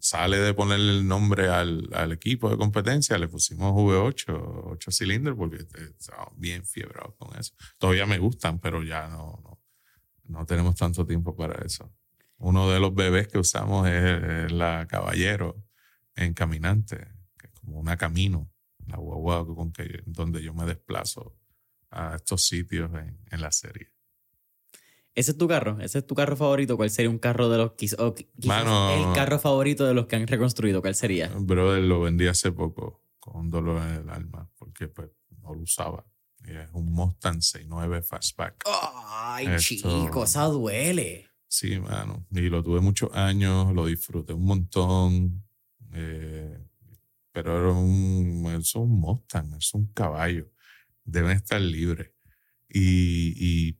[0.00, 5.36] sale de ponerle el nombre al, al, equipo de competencia, le pusimos V8, 8 cilindros,
[5.36, 7.54] porque estamos bien fiebrados con eso.
[7.78, 9.60] Todavía me gustan, pero ya no, no,
[10.24, 11.92] no, tenemos tanto tiempo para eso.
[12.38, 15.64] Uno de los bebés que usamos es la Caballero
[16.14, 16.96] en Caminante,
[17.36, 18.50] que es como una camino
[18.88, 21.36] la guagua con que, donde yo me desplazo
[21.90, 23.92] a estos sitios en, en, la serie.
[25.18, 25.80] ¿Ese es tu carro?
[25.80, 26.76] ¿Ese es tu carro favorito?
[26.76, 30.80] ¿Cuál sería un carro de los el carro favorito de los que han reconstruido?
[30.80, 31.26] ¿Cuál sería?
[31.36, 35.10] Brother, lo vendí hace poco con dolor en el alma porque pues
[35.42, 36.06] no lo usaba.
[36.44, 38.62] Y es un Mustang 69 Fastback.
[39.10, 40.22] ¡Ay, chico!
[40.22, 41.26] Esa duele.
[41.48, 42.24] Sí, mano.
[42.30, 45.44] Y lo tuve muchos años, lo disfruté un montón.
[45.94, 46.64] Eh,
[47.32, 50.48] pero era un, es un Mustang, es un caballo,
[51.02, 52.12] deben estar libres.
[52.68, 53.78] Y, y,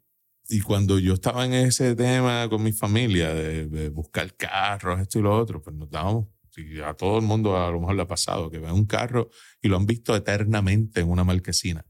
[0.49, 5.23] y, cuando yo estaba en ese tema con mi familia de, buscar carros, esto y
[5.23, 6.27] lo otro, pues nos dábamos,
[6.57, 9.31] y a todo el mundo a lo mejor le ha pasado, que ven un carro
[9.63, 11.85] y lo han visto eternamente en una marquesina.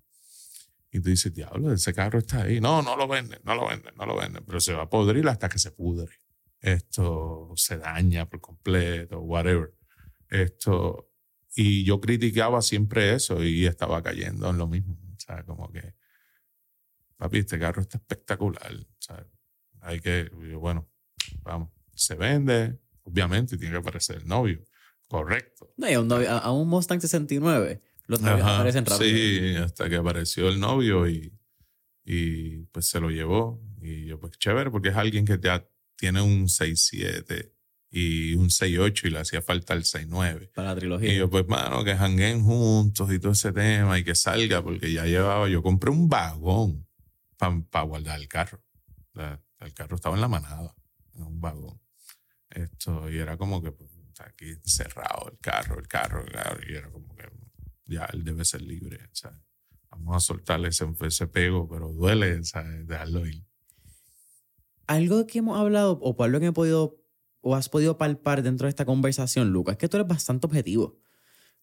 [0.90, 2.60] Y tú dices, diablo, ese carro está ahí.
[2.60, 4.44] No, no lo venden, no lo venden, no lo venden.
[4.46, 6.14] Pero se va a podrir hasta que se pudre.
[6.60, 9.74] Esto se daña por completo, whatever.
[10.28, 11.10] Esto.
[11.54, 14.94] Y yo criticaba siempre eso y estaba cayendo en lo mismo.
[14.94, 15.94] O sea, como que,
[17.18, 18.72] papi, este carro está espectacular.
[18.98, 19.26] Sea,
[19.80, 20.88] hay que, bueno,
[21.42, 24.64] vamos, se vende, obviamente, tiene que aparecer el novio.
[25.08, 25.72] Correcto.
[25.76, 29.10] No, a, un novio, a, un Mustang 69 los novios aparecen rápido.
[29.10, 31.30] Sí, hasta que apareció el novio y,
[32.04, 33.62] y pues se lo llevó.
[33.82, 37.52] Y yo, pues chévere, porque es alguien que ya tiene un 6-7
[37.90, 40.52] y un 6-8 y le hacía falta el 6-9.
[40.52, 41.12] Para la trilogía.
[41.12, 44.90] Y yo, pues, mano, que janguen juntos y todo ese tema y que salga, porque
[44.90, 46.87] ya llevaba, yo compré un vagón
[47.38, 48.62] para guardar el carro.
[49.14, 50.74] el carro estaba en la manada,
[51.14, 51.80] en un vagón.
[52.50, 56.74] Esto, y era como que, pues, aquí cerrado el carro, el carro, el carro, y
[56.74, 57.28] era como que
[57.86, 58.98] ya él debe ser libre.
[59.90, 62.86] Vamos a soltarle ese, ese pego, pero duele ¿sabes?
[62.86, 63.44] dejarlo ir.
[64.86, 67.02] Algo que hemos hablado, o por algo que he podido,
[67.40, 70.98] o has podido palpar dentro de esta conversación, Lucas, es que tú eres bastante objetivo.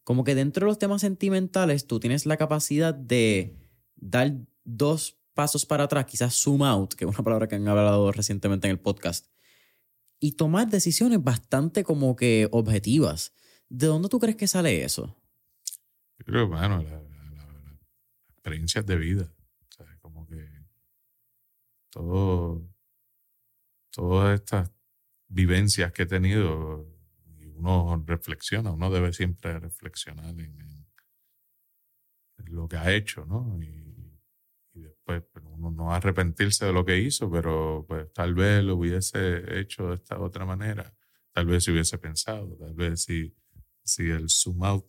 [0.04, 3.58] Como que dentro de los temas sentimentales, tú tienes la capacidad de
[3.96, 8.12] dar dos pasos para atrás, quizás zoom out, que es una palabra que han hablado
[8.12, 9.28] recientemente en el podcast,
[10.20, 13.34] y tomar decisiones bastante como que objetivas.
[13.70, 15.16] ¿De dónde tú crees que sale eso?
[16.18, 17.80] Yo creo, bueno, las la,
[18.30, 19.34] experiencias de vida.
[19.70, 19.98] ¿sabes?
[20.00, 20.48] Como que
[21.90, 22.68] todo,
[23.92, 24.72] todas estas
[25.28, 26.88] vivencias que he tenido,
[27.56, 30.86] uno reflexiona, uno debe siempre reflexionar en,
[32.46, 33.60] lo que ha hecho, ¿no?
[33.62, 33.85] Y,
[34.82, 39.60] después pues, uno no arrepentirse de lo que hizo, pero pues tal vez lo hubiese
[39.60, 40.94] hecho de esta otra manera,
[41.32, 43.36] tal vez si hubiese pensado, tal vez si,
[43.84, 44.86] si el zoom out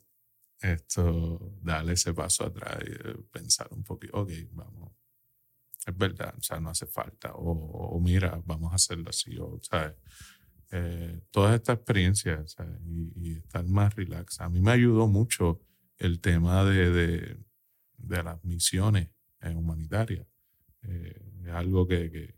[0.60, 4.92] esto, darle ese paso atrás y eh, pensar un poquito, ok, vamos,
[5.86, 9.94] es verdad, o sea, no hace falta, o, mira, vamos a hacerlo así, o, ¿sabes?
[10.72, 14.40] Eh, todas estas experiencias Y, estar más relax.
[14.40, 15.60] A mí me ayudó mucho
[15.96, 17.38] el tema de, de,
[17.98, 19.10] de las misiones
[19.42, 20.26] humanitarias.
[20.82, 22.34] Eh, es algo que,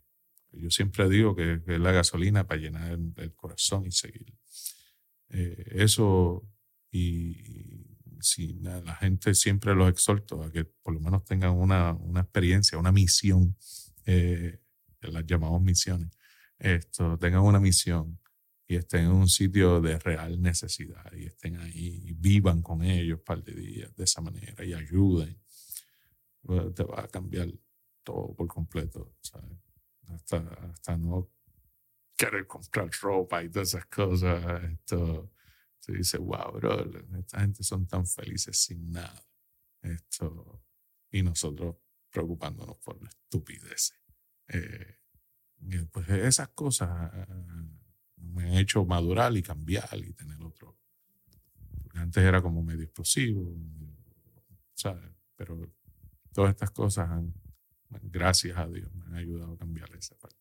[0.53, 4.35] yo siempre digo que, es la gasolina para llenar el, corazón y seguir.
[5.29, 6.49] eso
[6.91, 7.89] y,
[8.21, 12.79] si la gente siempre los exhorto a que por lo menos tengan una, una experiencia,
[12.79, 13.57] una misión,
[14.07, 14.59] eh,
[15.01, 16.11] las llamamos misiones,
[16.59, 18.19] esto, tengan una misión
[18.67, 23.19] y estén en un sitio de real necesidad y estén ahí y vivan con ellos
[23.19, 25.39] un par de días de esa manera y ayuden,
[26.75, 27.49] te va a cambiar
[28.03, 29.59] todo por completo, ¿sabes?
[30.09, 31.31] Hasta, hasta no
[32.17, 34.65] querer comprar ropa y todas esas cosas.
[34.65, 35.31] Esto,
[35.79, 36.85] se dice, wow, bro,
[37.19, 39.23] esta gente son tan felices sin nada.
[39.83, 40.65] Esto,
[41.11, 41.77] y nosotros
[42.11, 43.95] preocupándonos por la estupidez.
[44.49, 44.97] Eh,
[45.91, 47.13] pues esas cosas
[48.17, 50.79] me han hecho madurar y cambiar y tener otro.
[51.83, 53.55] Porque antes era como medio explosivo,
[54.75, 55.11] ¿sabes?
[55.37, 55.73] Pero
[56.33, 57.35] todas estas cosas, han,
[58.03, 60.37] gracias a Dios, me han ayudado a cambiar esa parte.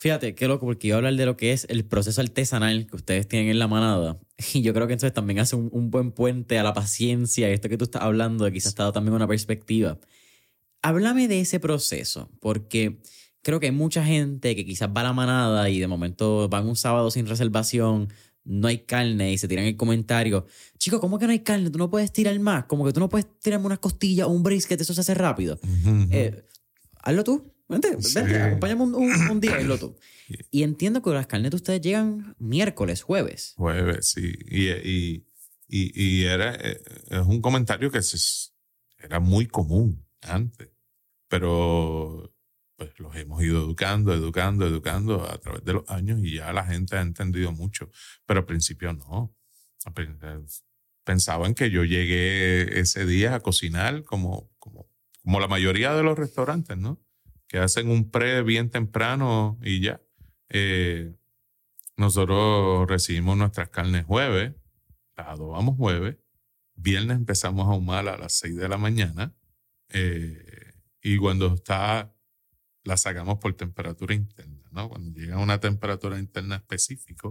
[0.00, 2.94] Fíjate, qué loco, porque iba a hablar de lo que es el proceso artesanal que
[2.94, 4.18] ustedes tienen en la manada.
[4.54, 7.76] Y yo creo que entonces también hace un, buen puente a la paciencia esto que
[7.76, 9.98] tú estás hablando, de quizás está también una perspectiva.
[10.82, 13.02] Háblame de ese proceso, porque
[13.42, 16.68] creo que hay mucha gente que quizás va a la manada y de momento van
[16.68, 18.08] un sábado sin reservación,
[18.48, 20.46] no hay carne y se tiran el comentario,
[20.78, 21.70] chico, ¿cómo que no hay carne?
[21.70, 24.42] Tú no puedes tirar más, como que tú no puedes tirarme unas costillas o un
[24.42, 25.60] brisket, eso se hace rápido.
[26.10, 26.44] Eh,
[27.02, 27.54] hazlo tú.
[27.68, 29.94] Vente, vente, acompáñame un, día y lo tú.
[30.50, 33.52] Y entiendo que las carnes de ustedes llegan miércoles, jueves.
[33.58, 34.32] Jueves, sí.
[34.46, 35.26] Y, y,
[35.68, 36.80] y, era, eh,
[37.10, 38.00] es un comentario que
[38.98, 40.70] era muy común antes,
[41.28, 42.32] pero
[42.78, 46.64] pues los hemos ido educando, educando, educando a través de los años y ya la
[46.64, 47.90] gente ha entendido mucho,
[48.24, 49.34] pero al principio no.
[51.04, 54.88] Pensaban que yo llegué ese día a cocinar como, como,
[55.22, 57.02] como la mayoría de los restaurantes, ¿no?
[57.48, 60.00] que hacen un pre bien temprano y ya.
[60.50, 61.14] Eh,
[61.96, 64.54] nosotros recibimos nuestras carnes jueves,
[65.16, 66.16] las adobamos jueves,
[66.76, 69.34] viernes empezamos a ahumar a las 6 de la mañana
[69.88, 72.14] eh, y cuando está,
[72.88, 74.88] la sacamos por temperatura interna, ¿no?
[74.88, 77.28] Cuando llega a una temperatura interna específica,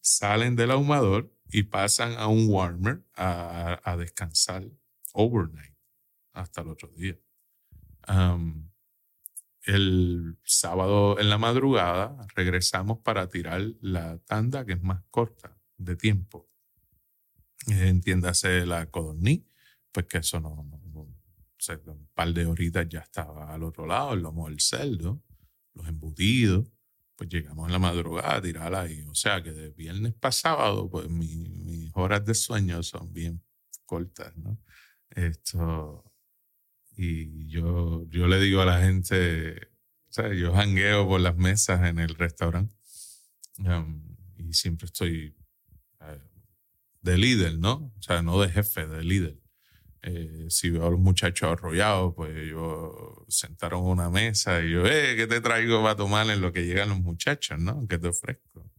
[0.00, 4.64] salen del ahumador y pasan a un warmer a, a descansar
[5.12, 5.74] overnight
[6.32, 7.18] hasta el otro día.
[9.62, 15.96] El sábado en la madrugada regresamos para tirar la tanda que es más corta de
[15.96, 16.50] tiempo
[17.68, 19.44] eh, entiéndase la codorniz,
[19.92, 20.66] pues que eso no,
[21.86, 25.22] un par de horitas ya estaba al otro lado, el lomo del cerdo,
[25.74, 26.70] los embutidos,
[27.16, 29.02] pues llegamos en la madrugada a ahí.
[29.02, 33.42] O sea que de viernes para sábado, pues mis horas de sueño son bien
[33.84, 34.58] cortas, ¿no?
[35.10, 36.04] Esto,
[36.96, 39.68] y yo, yo le digo a la gente,
[40.08, 42.74] o sea, yo jangueo por las mesas en el restaurante
[43.58, 45.36] um, y siempre estoy
[46.00, 46.22] eh,
[47.02, 47.92] de líder, ¿no?
[47.98, 49.39] O sea, no de jefe, de líder.
[50.02, 52.92] Eh, si veo a los muchachos arrollados, pues ellos
[53.28, 56.88] sentaron una mesa y yo, eh, ¿qué te traigo para tomar en lo que llegan
[56.88, 57.86] los muchachos, no?
[57.86, 58.70] ¿Qué te ofrezco?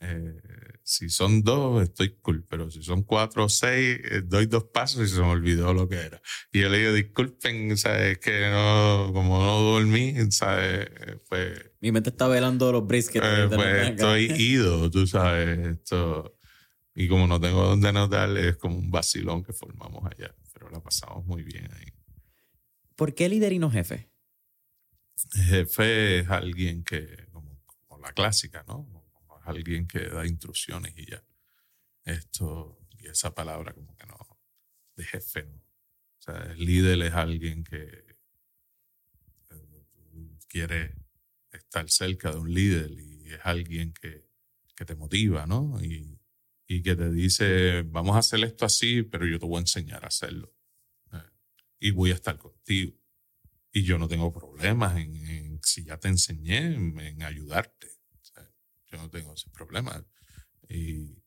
[0.00, 0.34] Eh,
[0.82, 5.08] si son dos, estoy cool, pero si son cuatro o seis, eh, doy dos pasos
[5.08, 6.20] y se me olvidó lo que era.
[6.50, 8.18] Y yo le digo, disculpen, ¿sabes?
[8.18, 10.88] Que no, como no dormí, ¿sabes?
[11.28, 11.70] Pues.
[11.80, 13.24] Mi mente está velando los briskets.
[13.54, 16.36] pues estoy ido, tú sabes, esto
[16.94, 20.34] y como no tengo dónde anotar, es como un vacilón que formamos allá.
[20.52, 21.86] Pero la pasamos muy bien ahí.
[22.96, 24.10] ¿Por qué líder y no jefe?
[25.32, 27.62] Jefe es alguien que, como,
[28.00, 28.88] la clásica, ¿no?
[29.40, 31.24] es alguien que da instrucciones y ya.
[32.04, 34.18] Esto, y esa palabra como que no,
[34.96, 35.56] de jefe, ¿no?
[35.56, 38.16] O sea, el líder es alguien que
[39.50, 40.94] eh, quiere
[41.52, 44.28] estar cerca de un líder y es alguien que,
[44.76, 45.80] que te motiva, ¿no?
[45.82, 46.11] Y,
[46.74, 50.04] y que te dice, vamos a hacer esto así, pero yo te voy a enseñar
[50.04, 50.54] a hacerlo.
[51.12, 51.18] Eh,
[51.80, 52.94] y voy a estar contigo.
[53.70, 57.88] Y yo no tengo problemas en, si ya te enseñé, en, ayudarte.
[58.90, 60.02] yo no tengo ese problema.
[60.66, 61.22] Y,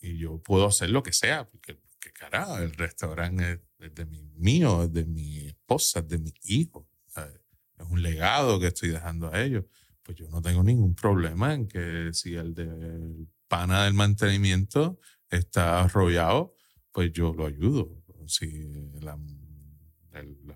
[0.00, 4.24] y, yo puedo hacer lo que sea, porque, porque carajo, el restaurante es, de mi,
[4.34, 6.88] mío, es de mi esposa, es de mi hijo.
[7.14, 9.66] Es un legado que estoy dejando a ellos.
[10.02, 15.80] Pues yo no tengo ningún problema en que si el de pana del mantenimiento está
[15.82, 16.54] arrollado,
[16.92, 17.90] pues yo lo ayudo.
[18.26, 18.66] Si
[19.00, 19.18] los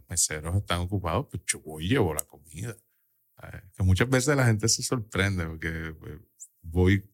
[0.09, 2.77] meseros están ocupados, pues yo voy y llevo la comida.
[3.77, 6.19] Que muchas veces la gente se sorprende porque pues,
[6.61, 7.11] voy,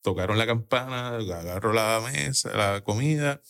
[0.00, 3.40] tocaron la campana, agarro la mesa, la comida.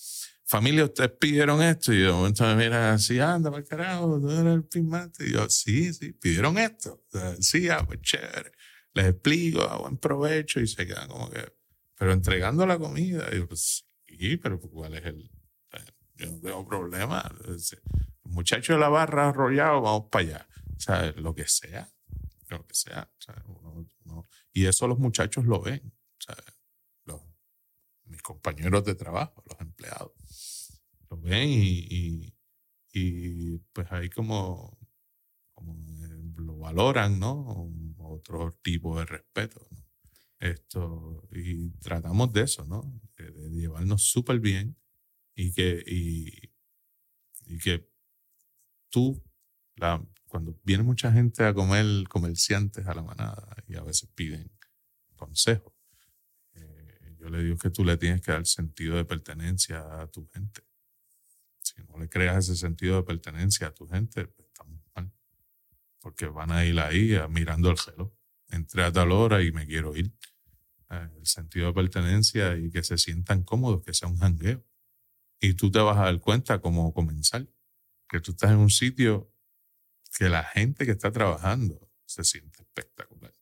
[0.44, 1.92] Familia, ustedes pidieron esto.
[1.92, 5.26] Y de momento me miran así, anda para el carajo, tú eres el primate.
[5.26, 7.04] Y yo, sí, sí, pidieron esto.
[7.40, 8.52] Sí, ah, pues chévere.
[8.94, 11.55] Les explico, a buen provecho y se quedan como que,
[11.98, 15.30] pero entregando la comida, y pues sí, pero ¿cuál es el...?
[16.16, 17.30] Yo no tengo problema.
[18.24, 20.48] Muchacho de la barra arrollado, vamos para allá.
[20.76, 21.90] O sea, lo que sea,
[22.48, 23.10] lo que sea.
[24.52, 25.92] y eso los muchachos lo ven.
[28.04, 30.12] Mis compañeros de trabajo, los empleados,
[31.10, 32.32] lo ven y,
[32.92, 34.78] y, pues ahí como,
[35.52, 35.76] como
[36.36, 37.68] lo valoran, ¿no?
[37.98, 39.66] Otro tipo de respeto.
[39.72, 39.85] ¿no?
[40.50, 42.82] Esto, y tratamos de eso, ¿no?
[43.16, 44.76] De, llevarnos súper bien
[45.34, 47.88] y que, y, que
[48.90, 49.22] tú,
[50.28, 54.50] cuando viene mucha gente a comer comerciantes a la manada y a veces piden
[55.16, 55.72] consejos,
[56.54, 60.26] eh, yo le digo que tú le tienes que dar sentido de pertenencia a tu
[60.28, 60.62] gente.
[61.62, 65.12] Si no le creas ese sentido de pertenencia a tu gente, pues estamos mal.
[66.00, 68.16] Porque van a ir ahí mirando el gelo
[68.50, 70.12] entré a tal hora y me quiero ir.
[70.90, 74.64] Eh, el sentido de pertenencia y que se sientan cómodos, que sea un jangueo.
[75.40, 77.48] Y tú te vas a dar cuenta cómo comenzar,
[78.08, 79.32] que tú estás en un sitio
[80.16, 83.34] que la gente que está trabajando se siente espectacular.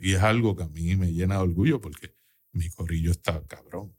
[0.00, 2.16] y es algo que a mí me llena de orgullo porque
[2.52, 3.94] mi corillo está cabrón.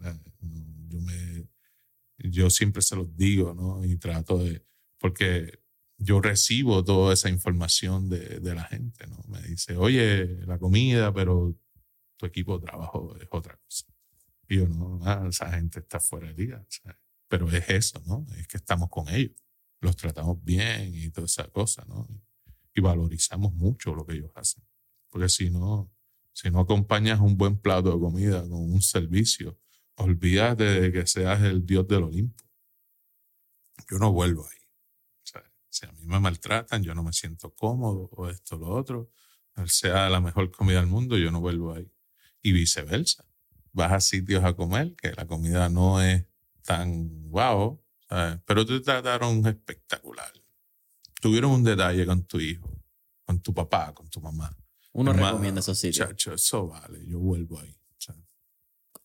[0.00, 0.20] Eh,
[0.88, 0.98] yo,
[2.18, 3.84] yo siempre se los digo, ¿no?
[3.84, 4.64] Y trato de,
[4.98, 5.60] porque
[5.98, 9.22] yo recibo toda esa información de, de, la gente, ¿no?
[9.28, 11.56] Me dice, oye, la comida, pero
[12.16, 13.86] tu equipo de trabajo es otra cosa.
[14.48, 16.66] Y yo, no, esa gente está fuera de liga.
[17.28, 18.26] Pero es eso, ¿no?
[18.36, 19.36] Es que estamos con ellos.
[19.80, 22.08] Los tratamos bien y toda esa cosa, ¿no?
[22.74, 24.64] Y valorizamos mucho lo que ellos hacen.
[25.08, 25.92] Porque si no,
[26.32, 29.58] si no acompañas un buen plato de comida con un servicio,
[29.96, 32.44] olvídate de que seas el dios del Olimpo.
[33.90, 34.57] Yo no vuelvo ahí.
[35.78, 39.12] Si a mí me maltratan, yo no me siento cómodo o esto o lo otro,
[39.66, 41.88] sea la mejor comida del mundo, yo no vuelvo ahí.
[42.42, 43.24] Y viceversa.
[43.72, 46.24] Vas a sitios a comer que la comida no es
[46.62, 47.80] tan wow,
[48.44, 50.32] pero te trataron espectacular.
[51.20, 52.82] Tuvieron un detalle con tu hijo,
[53.24, 54.50] con tu papá, con tu mamá.
[54.92, 56.08] Uno recomienda esos sitios.
[56.08, 57.72] Chacho, eso vale, yo vuelvo ahí.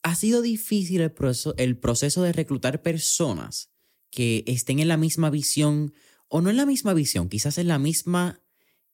[0.01, 3.69] Ha sido difícil el proceso, el proceso de reclutar personas
[4.09, 5.93] que estén en la misma visión
[6.35, 8.41] o no en la misma visión, quizás en la misma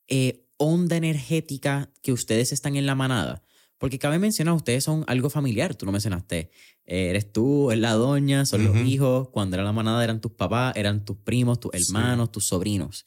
[0.09, 3.43] eh, onda energética que ustedes están en la manada.
[3.77, 6.51] Porque cabe mencionar, ustedes son algo familiar, tú lo mencionaste.
[6.85, 9.29] Eh, eres tú, es la doña, son los hijos.
[9.29, 11.83] Cuando era la manada eran tus papás, eran tus primos, tus Sí.
[11.87, 13.05] hermanos, tus sobrinos.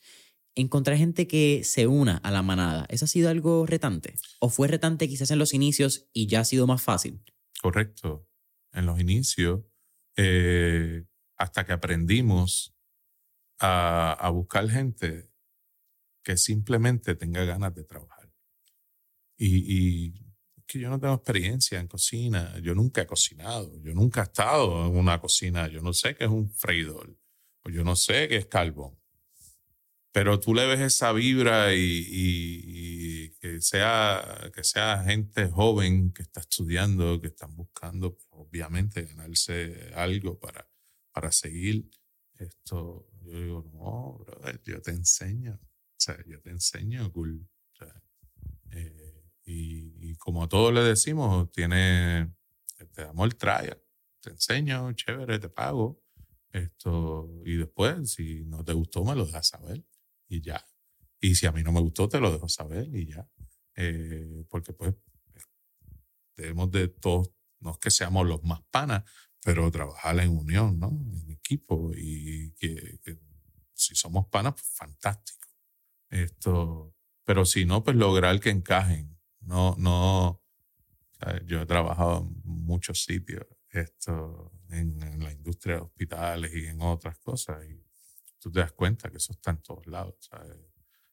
[0.55, 4.15] Encontrar gente que se una a la manada, ¿eso ha sido algo retante?
[4.41, 7.21] ¿O fue retante quizás en los inicios y ya ha sido más fácil?
[7.61, 8.27] Correcto.
[8.73, 9.61] En los inicios,
[10.17, 11.05] eh,
[11.37, 12.75] hasta que aprendimos
[13.63, 15.31] a, buscar gente
[16.23, 18.31] que simplemente tenga ganas de trabajar.
[19.37, 20.35] Y, y
[20.67, 24.87] que yo no tengo experiencia en cocina, yo nunca he cocinado, yo nunca he estado
[24.87, 27.17] en una cocina, yo no sé qué es un freidor,
[27.65, 28.99] o yo no sé qué es carbón.
[30.13, 36.23] Pero tú le ves esa vibra y, y- que, sea, que sea gente joven que
[36.23, 40.69] está estudiando, que están buscando, obviamente, ganarse algo para,
[41.13, 41.91] para seguir
[42.39, 43.09] esto.
[43.25, 45.59] Yo digo, no, brother, yo te enseño.
[45.63, 47.49] O sea, yo te enseño, cool.
[47.81, 47.85] O
[48.73, 52.33] eh, y, y como a todos le decimos, tiene,
[52.93, 53.83] te damos el trial,
[54.21, 56.01] te enseño, chévere, te pago.
[56.51, 59.85] Esto, y después, si no te gustó, me lo dejas saber
[60.29, 60.65] y ya.
[61.21, 63.27] Y si a mí no me gustó, te lo dejo saber y ya.
[63.75, 64.95] Eh, porque pues
[66.37, 69.05] debemos de todos, no es que seamos los más panas,
[69.45, 70.89] pero trabajar en unión, ¿no?
[70.89, 73.19] En equipo y que, que
[73.75, 75.49] si somos panas, pues fantástico.
[76.09, 79.19] Esto, pero si no, pues lograr que encajen.
[79.41, 80.43] No, no,
[81.47, 86.81] yo he trabajado en muchos sitios, esto, en, en la industria de hospitales y en
[86.81, 87.85] otras cosas, y
[88.39, 90.59] tú te das cuenta que eso está en todos lados, ¿sabes?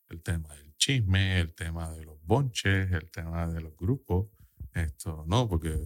[0.09, 4.27] El tema del chisme, el tema de los bonches, el tema de los grupos,
[4.74, 5.78] esto, no, porque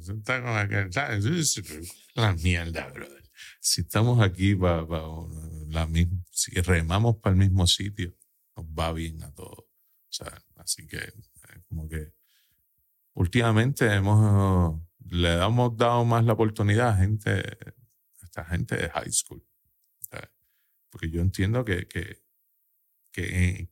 [0.00, 0.90] eso está con aquel,
[2.14, 3.30] la mierda, brother.
[3.60, 4.86] Si estamos aquí para
[5.68, 8.14] la misma, si remamos para el mismo sitio,
[8.56, 9.60] nos va bien a todos.
[9.60, 12.12] O sea, así que, eh, como que
[13.14, 19.12] últimamente hemos, le hemos dado más la oportunidad a gente, a esta gente de high
[19.12, 19.44] school.
[20.90, 22.22] Porque yo entiendo que, que,
[23.10, 23.68] que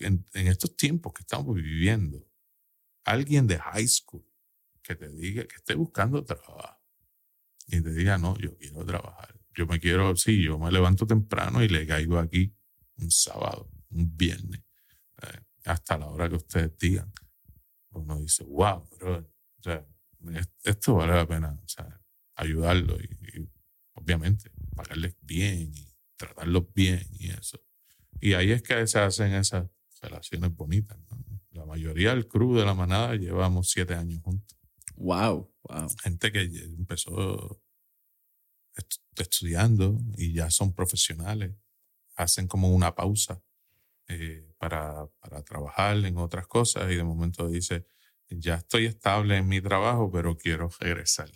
[0.00, 2.26] en, en estos tiempos que estamos viviendo,
[3.04, 4.24] alguien de high school
[4.82, 6.80] que te diga, que esté buscando trabajo
[7.68, 9.34] y te diga, no, yo quiero trabajar.
[9.54, 12.54] Yo me quiero, sí, yo me levanto temprano y le caigo aquí
[12.98, 14.62] un sábado, un viernes,
[15.22, 17.12] eh, hasta la hora que ustedes digan.
[17.92, 19.86] Uno dice, wow, bro, o sea,
[20.34, 22.00] es- esto vale la pena, o sea,
[22.36, 23.04] ayudarlo y,
[23.38, 23.50] y
[23.94, 27.60] obviamente pagarles bien y tratarlos bien y eso.
[28.20, 29.68] Y ahí es que se hacen esas
[30.02, 31.31] relaciones bonitas, ¿no?
[31.52, 34.56] La mayoría del crew de la manada llevamos siete años juntos
[34.96, 35.88] Wow, wow.
[36.02, 37.62] gente que empezó
[38.76, 41.54] est- estudiando y ya son profesionales,
[42.16, 43.42] hacen como una pausa
[44.08, 47.86] eh, para, para trabajar en otras cosas y de momento dice,
[48.28, 51.30] ya estoy estable en mi trabajo, pero quiero regresar.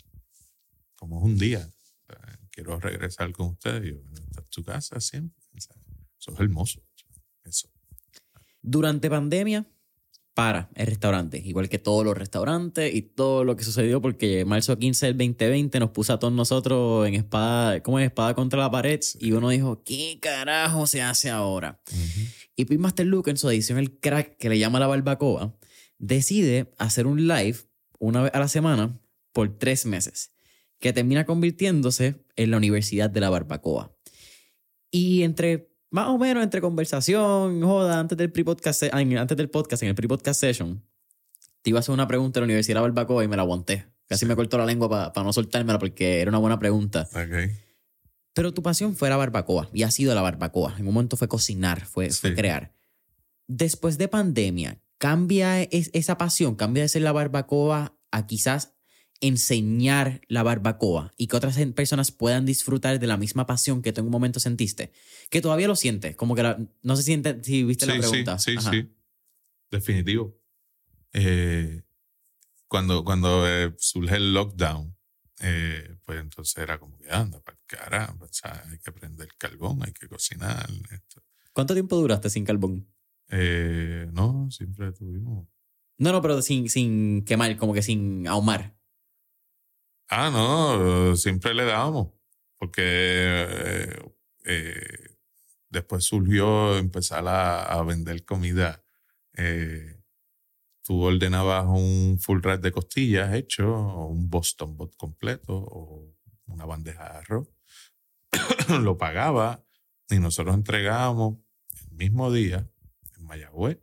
[0.97, 3.85] Como es un día, o sea, quiero regresar con ustedes.
[3.85, 5.43] Y yo, esta es tu casa siempre.
[5.57, 5.77] o sea,
[6.19, 6.83] eso es hermoso.
[7.45, 7.69] Eso.
[8.62, 9.67] Durante pandemia,
[10.37, 14.78] para el restaurante, igual que todos los restaurantes y todo lo que sucedió, porque marzo
[14.78, 18.70] 15 del 2020 nos puso a todos nosotros en espada, como en espada contra la
[18.70, 21.80] pared, y uno dijo, ¿qué carajo se hace ahora?
[22.55, 25.57] Y Pitmaster Luke, en su edición El Crack, que le llama la barbacoa,
[25.97, 27.57] decide hacer un live
[27.99, 29.01] una vez a la semana
[29.32, 30.32] por tres meses,
[30.78, 33.97] que termina convirtiéndose en la Universidad de la Barbacoa.
[34.91, 39.88] Y entre, más o menos, entre conversación, joda, antes del pre-podcast, antes del podcast, en
[39.88, 40.82] el pre-podcast session,
[41.62, 43.42] te iba a hacer una pregunta de la Universidad de la Barbacoa y me la
[43.42, 43.86] aguanté.
[44.07, 44.26] Casi Sí.
[44.26, 47.09] me cortó la lengua para no soltármela porque era una buena pregunta.
[48.34, 50.74] Pero tu pasión fue la barbacoa y ha sido la barbacoa.
[50.78, 52.72] En un momento fue cocinar, fue, fue crear.
[53.49, 56.55] Después de pandemia, ¿cambia es- esa pasión?
[56.57, 58.74] ¿Cambia de ser la barbacoa a quizás
[59.21, 64.01] enseñar la barbacoa y que otras personas puedan disfrutar de la misma pasión que tú
[64.01, 64.93] en un momento sentiste?
[65.31, 68.39] Que todavía lo sientes, como que la- no sé si, si viste la Sí, pregunta.
[68.39, 68.71] Sí, sí, Ajá.
[68.71, 68.93] sí.
[69.71, 70.39] Definitivo.
[71.12, 71.83] Eh,
[72.69, 74.97] cuando cuando eh, surge el lockdown,
[75.41, 79.81] eh, pues entonces era como que anda, para caramba, o sea, hay que prender carbón,
[79.85, 80.69] hay que cocinar.
[80.91, 81.23] Esto.
[81.53, 82.87] ¿Cuánto tiempo duraste sin carbón?
[83.29, 85.49] Eh, no, siempre tuvimos.
[85.99, 88.77] No, no, pero sin, sin quemar, como que sin ahumar.
[90.09, 92.13] Ah, no, siempre le dábamos,
[92.59, 94.13] porque
[94.45, 95.17] eh,
[95.69, 98.85] después surgió empezar a, vender comida.
[99.35, 100.01] Eh,
[100.83, 106.15] tú ordenabas un full rack de costillas hecho, o un Boston Bot completo, o
[106.47, 107.49] una bandeja de arroz.
[108.81, 109.65] Lo pagaba
[110.09, 111.39] y nosotros entregábamos
[111.85, 112.69] el mismo día
[113.17, 113.81] en Mayagüez,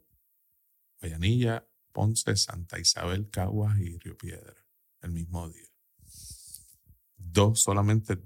[0.99, 4.55] Guayanilla Ponce, Santa Isabel, Caguas y Río Piedra
[5.01, 5.72] el mismo día.
[7.25, 8.19] Dos solamente,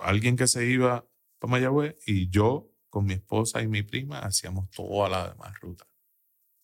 [0.00, 1.06] alguien que se iba
[1.38, 5.86] para Mayagüez y yo con mi esposa y mi prima hacíamos toda la demás ruta.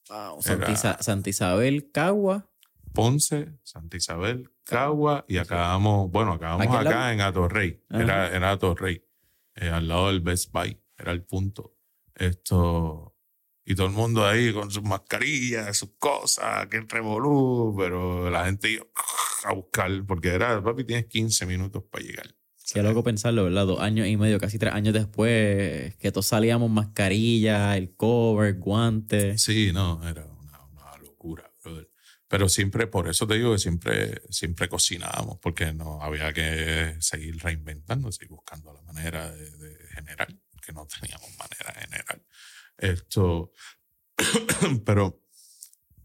[0.09, 2.51] Wow, Santa, Isabel, Cagua.
[2.95, 7.85] Ponce, Santa Isabel, Cagua y acabamos, bueno, acabamos acá en Atorrey.
[7.91, 9.05] Era, era Atorrey,
[9.55, 11.77] eh, al lado del Best Buy, era el punto.
[12.15, 13.15] Esto,
[13.65, 18.81] y todo el mundo ahí con sus mascarillas, sus cosas, que revolú, pero la gente
[19.49, 22.35] a buscar, porque era, papi, tienes 15 minutos para llegar.
[22.73, 23.67] Qué loco pensarlo, ¿verdad?
[23.67, 29.43] Dos años y medio, casi tres años después, que todos salíamos mascarilla, el cover, guantes.
[29.43, 31.91] Sí, no, era una, una locura, brother.
[32.29, 37.39] Pero siempre, por eso te digo que siempre, siempre cocinábamos, porque no había que seguir
[37.39, 40.29] reinventando, seguir buscando la manera de, de generar,
[40.61, 42.23] que no teníamos manera de generar.
[42.77, 43.53] Esto,
[44.85, 45.23] pero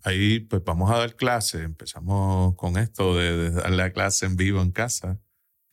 [0.04, 4.62] ahí pues vamos a dar clase, empezamos con esto de, darle la clase en vivo
[4.62, 5.22] en casa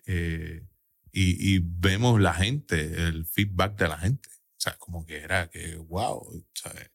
[0.07, 0.67] eh,
[1.13, 4.29] y, vemos la gente, el feedback de la gente.
[4.29, 6.91] O sea, como que era que, wow, ¿sabes?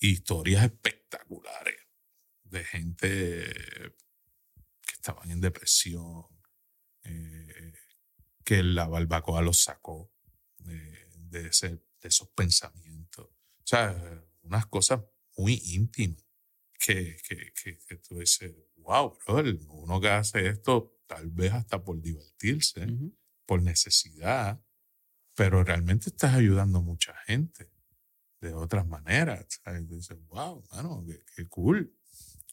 [0.00, 1.76] historias espectaculares
[2.44, 3.52] de gente
[4.86, 6.24] que estaban en depresión,
[7.04, 7.74] eh,
[8.42, 10.10] que la barbacoa los sacó
[10.58, 13.26] de, de, de esos pensamientos.
[13.26, 15.00] O sea, unas cosas
[15.36, 16.27] muy íntimas
[16.78, 17.52] que, que,
[17.86, 22.86] que, tú dices, wow, bro, uno que hace esto tal vez hasta por divertirse,
[23.44, 24.62] por necesidad,
[25.34, 27.70] pero realmente estás ayudando a mucha gente
[28.40, 29.60] de otras maneras.
[29.64, 29.82] ¿sabes?
[29.82, 31.04] Y dices, wow, mano,
[31.34, 31.92] qué, cool.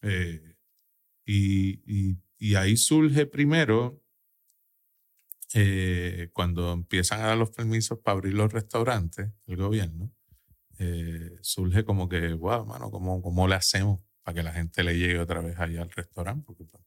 [0.01, 0.55] Eh,
[1.25, 4.01] y, y, y, ahí surge primero,
[5.53, 10.11] eh, cuando empiezan a dar los permisos para abrir los restaurantes, el gobierno,
[10.77, 14.97] eh, surge como que, wow, mano, ¿cómo, ¿cómo le hacemos para que la gente le
[14.97, 16.43] llegue otra vez allá al restaurante?
[16.45, 16.83] Porque pues,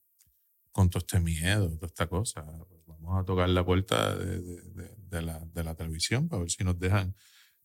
[0.73, 4.95] con todo este miedo, toda esta cosa, pues, vamos a tocar la puerta de, de,
[4.97, 7.15] de, la, de la televisión para ver si nos dejan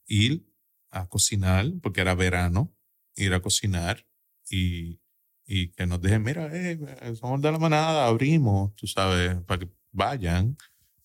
[0.05, 0.45] ir
[0.91, 2.71] a cocinar, porque era verano,
[3.15, 4.05] ir a cocinar
[4.47, 5.01] y,
[5.43, 6.77] y que nos dejen, mira, eh,
[7.19, 10.55] somos de la manada, abrimos, tú sabes, para que vayan.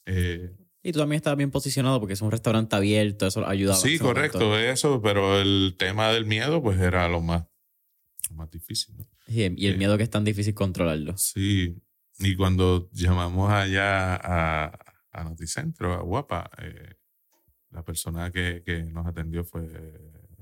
[0.04, 3.78] Eh, y tú también estabas bien posicionado porque es un restaurante abierto, eso ayudaba.
[3.78, 7.46] Sí, correcto, eso, pero el tema del miedo pues era lo más,
[8.34, 8.94] más difícil.
[9.26, 11.16] y el miedo que es tan difícil controlarlo.
[11.16, 11.76] Sí,
[12.18, 14.78] y cuando llamamos allá a,
[15.12, 16.94] a Noticentro, a Guapa, eh,
[17.70, 19.62] la persona que, que, nos atendió fue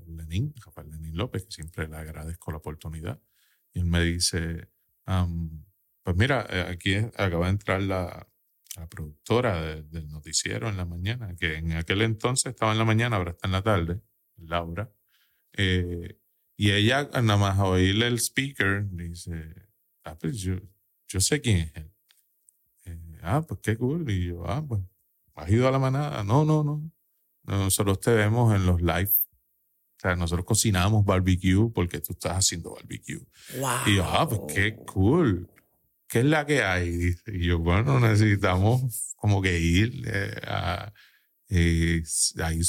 [0.07, 3.21] Lenín, Rafael Lenín López, que siempre le agradezco la oportunidad.
[3.73, 4.69] Y él me dice,
[5.05, 8.27] pues mira, eh, aquí acaba de entrar la,
[8.75, 13.17] la productora del noticiero en la mañana, que en aquel entonces estaba en la mañana,
[13.17, 14.01] ahora está en la tarde,
[14.37, 14.91] Laura.
[15.53, 16.17] Eh,
[16.57, 19.53] y ella, nada más a oírle el speaker, dice,
[20.03, 20.55] ah, pues yo,
[21.07, 21.91] yo sé quién es él.
[22.85, 24.09] Eh, ah, pues qué cool.
[24.09, 24.81] Y yo, ah, pues,
[25.35, 26.23] ¿has ido a la manada?
[26.23, 26.91] No, no, no.
[27.43, 29.11] Nosotros te vemos en los live.
[29.11, 33.21] O sea, nosotros cocinamos barbecue porque tú estás haciendo barbecue.
[33.85, 35.47] Y yo, ah, pues qué cool.
[36.07, 37.15] ¿qué es la que hay?
[37.27, 40.91] Y yo, bueno, necesitamos como que ir eh, a,
[41.49, 42.03] eh,
[42.43, 42.61] ahí,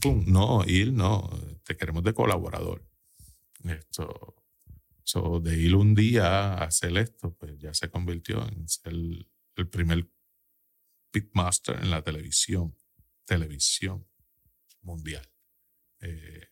[0.00, 1.30] pum, no, ir, no,
[1.64, 2.84] te queremos de colaborador.
[3.64, 4.36] Esto,
[5.04, 9.28] so, de ir un día a hacer esto, pues ya se convirtió en ser el,
[9.70, 10.10] primer
[11.10, 12.76] pitmaster en la televisión,
[13.24, 14.08] televisión
[14.80, 15.28] mundial.
[16.00, 16.48] Eh,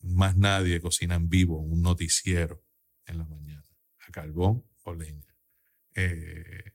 [0.00, 2.64] más nadie cocina en vivo un noticiero
[3.06, 3.66] en la mañana,
[4.06, 5.34] a carbón o leña.
[5.94, 6.72] Eh,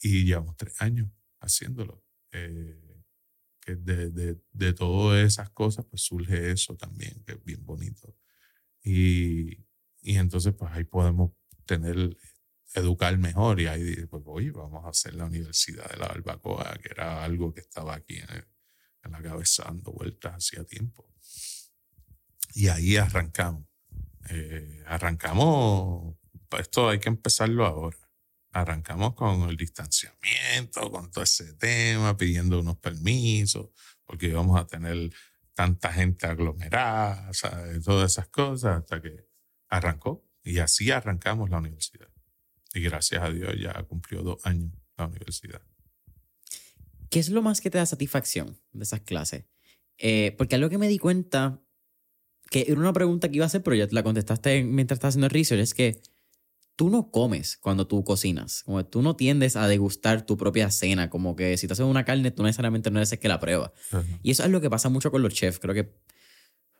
[0.00, 1.10] y llevamos tres años
[1.40, 2.04] haciéndolo.
[2.32, 3.02] Eh,
[3.60, 8.16] que de, de, de, todas esas cosas, pues surge eso también, que es bien bonito.
[8.86, 9.66] Y,
[10.00, 11.32] y entonces, pues ahí podemos
[11.66, 12.16] tener,
[12.74, 13.60] educar mejor.
[13.60, 17.52] Y ahí, pues, oye, vamos a hacer la Universidad de la Barbacoa, que era algo
[17.52, 18.46] que estaba aquí en,
[19.02, 21.10] en la cabeza dando vueltas hacía tiempo.
[22.54, 23.66] Y ahí arrancamos.
[24.30, 26.16] Eh, arrancamos,
[26.58, 27.98] esto hay que empezarlo ahora
[28.56, 33.68] arrancamos con el distanciamiento, con todo ese tema, pidiendo unos permisos,
[34.04, 35.12] porque íbamos a tener
[35.56, 37.82] tanta gente aglomerada, ¿sabes?
[37.82, 39.26] todas esas cosas, hasta que
[39.68, 40.22] arrancó.
[40.44, 42.08] Y así arrancamos la universidad.
[42.74, 45.62] Y gracias a Dios ya cumplió dos años la universidad.
[47.08, 49.46] ¿Qué es lo más que te da satisfacción de esas clases?
[49.96, 51.62] Eh, porque algo que me di cuenta,
[52.50, 55.10] que era una pregunta que iba a hacer, pero ya te la contestaste mientras estás
[55.10, 56.02] haciendo el research, es que
[56.76, 58.62] tú no comes cuando tú cocinas.
[58.64, 61.10] Como tú no tiendes a degustar tu propia cena.
[61.10, 63.72] Como que si te haces una carne, tú necesariamente no eres el que la prueba.
[64.22, 65.58] Y eso es lo que pasa mucho con los chefs.
[65.58, 65.94] Creo que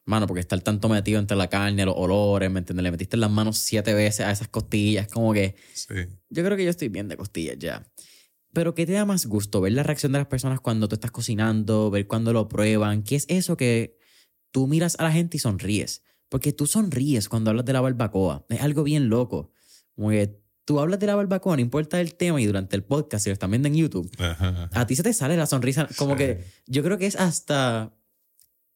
[0.06, 2.84] Mano, porque estar tanto metido entre la carne, los olores, ¿me entiendes?
[2.84, 5.56] Le metiste las manos siete veces a esas costillas, como que...
[5.74, 5.94] Sí.
[6.30, 7.84] Yo creo que yo estoy bien de costillas ya.
[8.52, 9.60] Pero ¿qué te da más gusto?
[9.60, 11.90] ¿Ver la reacción de las personas cuando tú estás cocinando?
[11.90, 13.02] ¿Ver cuando lo prueban?
[13.02, 13.98] ¿Qué es eso que
[14.52, 16.04] tú miras a la gente y sonríes?
[16.28, 18.46] Porque tú sonríes cuando hablas de la barbacoa.
[18.48, 19.50] Es algo bien loco.
[19.96, 23.24] Como que tú hablas de la barbacoa, no importa el tema, y durante el podcast,
[23.24, 24.68] si lo están viendo en YouTube, Ajá.
[24.72, 25.88] a ti se te sale la sonrisa.
[25.96, 26.18] Como Sí.
[26.18, 27.92] que yo creo que es hasta.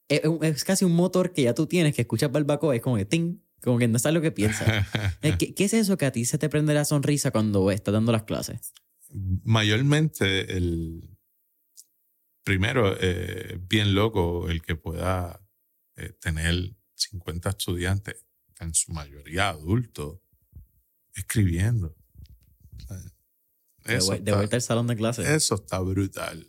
[0.08, 2.74] Es, es casi un motor que ya tú tienes que escuchas barbacoa.
[2.74, 4.66] Es como que ting, como que no sabes lo que piensas.
[5.38, 8.10] ¿Qué, qué es eso que a ti se te prende la sonrisa cuando estás dando
[8.12, 8.72] las clases?
[9.44, 11.16] Mayormente el
[12.44, 15.40] primero eh, bien loco el que pueda
[15.96, 18.24] eh, tener 50 estudiantes,
[18.60, 20.18] en su mayoría adultos,
[21.14, 21.96] escribiendo.
[23.84, 25.28] De, Eso vuelta al salón de clases.
[25.28, 26.46] Eso está brutal.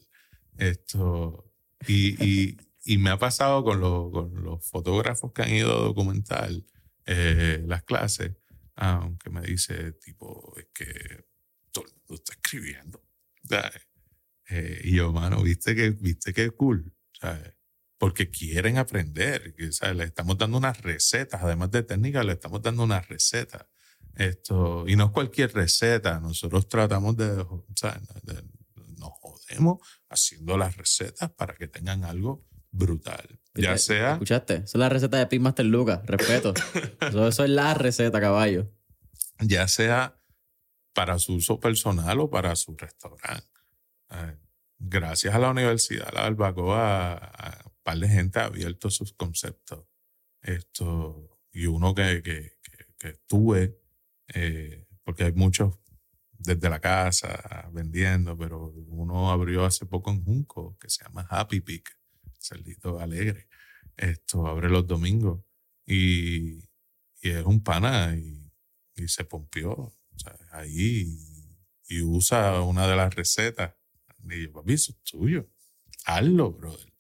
[0.58, 1.52] Esto,
[1.88, 5.82] y, y, y me ha pasado con, los- con los fotógrafos que han ido a
[5.82, 6.50] documentar
[7.06, 8.34] eh, las clases,
[8.76, 11.26] aunque me dice, tipo, es que
[11.72, 13.02] todo el mundo está escribiendo.
[14.50, 16.94] Eh, y yo, mano, viste que, viste que cool.
[17.20, 17.54] ¿sabes?
[17.98, 19.56] Porque quieren aprender.
[19.72, 19.96] ¿sabes?
[19.96, 23.66] Les estamos dando unas recetas, además de técnicas, le estamos dando unas recetas.
[24.16, 28.44] Esto, y no es cualquier receta, nosotros tratamos de, o sea, de-
[28.98, 33.40] nos jodemos haciendo las recetas para que tengan algo brutal.
[33.56, 34.54] Ya sea, ¿Escuchaste?
[34.56, 36.02] Esa es la receta de Pitmaster Lucas.
[36.06, 36.54] Respeto.
[37.02, 38.72] eso, eso es la receta, caballo.
[39.40, 40.18] ya sea
[40.94, 43.48] para su uso personal o para su restaurante.
[44.12, 44.38] Eh,
[44.78, 49.86] gracias a la Universidad La Barbacoa, a un par de gente ha abierto sus conceptos.
[50.42, 53.81] Esto, y uno que, que, que, que estuve,
[54.34, 55.78] eh, porque hay muchos
[56.38, 61.62] desde la casa vendiendo, pero uno abrió hace poco en Junco, que se llama Happy
[61.62, 61.98] Pick,
[62.40, 63.48] Cerdito Alegre.
[63.96, 65.44] Esto abre los domingos
[65.86, 66.60] y,
[67.22, 68.52] y es un pana y,
[68.96, 71.18] y se pompió o sea, ahí
[71.88, 73.76] y, y usa una de las recetas.
[74.30, 75.50] Y yo, papi, eso es tuyo.
[76.06, 76.94] Hazlo, brother.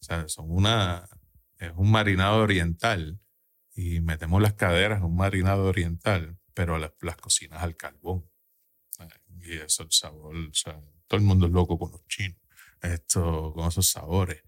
[0.00, 1.08] O sea, son una,
[1.58, 3.20] es un marinado oriental
[3.74, 8.28] y metemos las caderas en un marinado oriental, pero las, las cocinas al carbón.
[9.44, 12.36] Y eso, el sabor, o sea, todo el mundo es loco con los chinos,
[12.82, 14.42] esto, con esos sabores.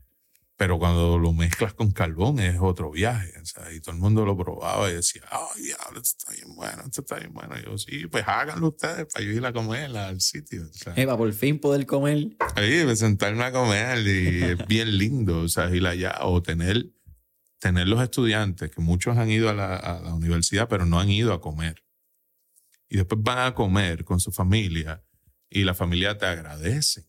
[0.56, 3.32] Pero cuando lo mezclas con carbón es otro viaje.
[3.72, 7.00] y todo el mundo lo probaba y decía, ay, diablo, esto está bien bueno, esto
[7.02, 7.56] está bien bueno.
[7.56, 10.64] Y yo, sí, pues háganlo ustedes para yo ir a comer al sitio.
[10.96, 12.36] Eh, para por fin poder comer.
[12.56, 16.90] ahí, pues, sentarme a comer y es bien lindo, o sea, ir allá o tener,
[17.60, 21.08] tener los estudiantes, que muchos han ido a la, a la universidad, pero no han
[21.08, 21.84] ido a comer.
[22.90, 25.02] Y después van a comer con su familia
[25.48, 27.08] y la familia te agradece.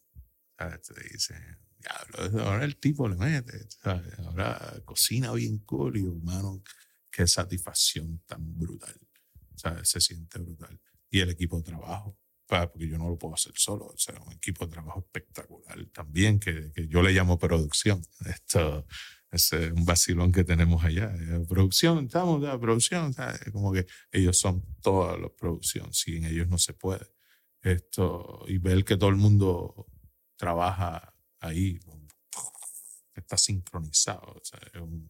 [0.58, 0.82] ¿sabes?
[0.84, 4.18] Te dicen, diablo, ahora el tipo le mete, ¿sabes?
[4.20, 6.64] ahora cocina bien cool y hermano,
[7.12, 8.96] qué satisfacción tan brutal.
[9.56, 9.90] ¿sabes?
[9.90, 10.80] Se siente brutal.
[11.10, 14.34] Y el equipo de trabajo, porque yo no lo puedo hacer solo, o sea, un
[14.34, 18.06] equipo de trabajo espectacular también, que, que yo le llamo producción.
[18.26, 18.86] Esto
[19.32, 21.14] es un vacilón que tenemos allá.
[21.16, 23.40] Eh, Producción, estamos, la producción, ¿sabes?
[23.52, 27.08] como que ellos son toda la producción, sin ellos no se puede.
[27.62, 29.88] Esto, y ver que todo el mundo
[30.36, 31.80] trabaja ahí,
[33.16, 34.34] está sincronizado.
[34.34, 35.10] o sea, es un-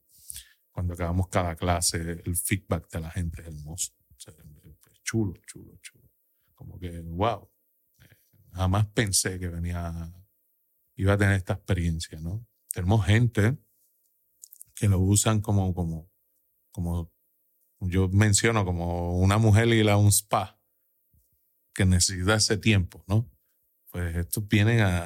[0.72, 3.94] cuando acabamos cada clase, el feedback de la gente es hermoso.
[4.10, 6.10] O sea, es chulo, chulo, chulo.
[6.54, 7.50] Como que, wow.
[8.00, 8.16] eh,
[8.54, 10.14] Jamás pensé que venía,
[10.96, 12.46] iba a tener esta experiencia, ¿no?
[12.74, 13.58] Tenemos gente
[14.82, 16.12] que lo usan como, como,
[16.72, 17.14] como,
[17.82, 20.60] yo menciono como una mujer ir a un spa
[21.76, 23.30] que necesita ese tiempo, ¿no?
[23.92, 24.98] Pues estos vienen a,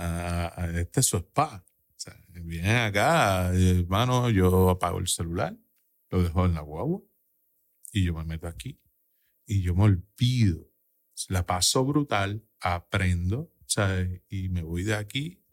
[0.45, 1.65] a- a- este es su spa.
[1.89, 5.57] O sea, vienen acá, hermano, yo apago el celular,
[6.09, 7.01] lo dejo en la guagua
[7.91, 8.79] y yo me meto aquí
[9.45, 10.71] y yo me olvido.
[11.27, 14.21] La paso brutal, aprendo, ¿sabes?
[14.29, 15.43] Y me voy de aquí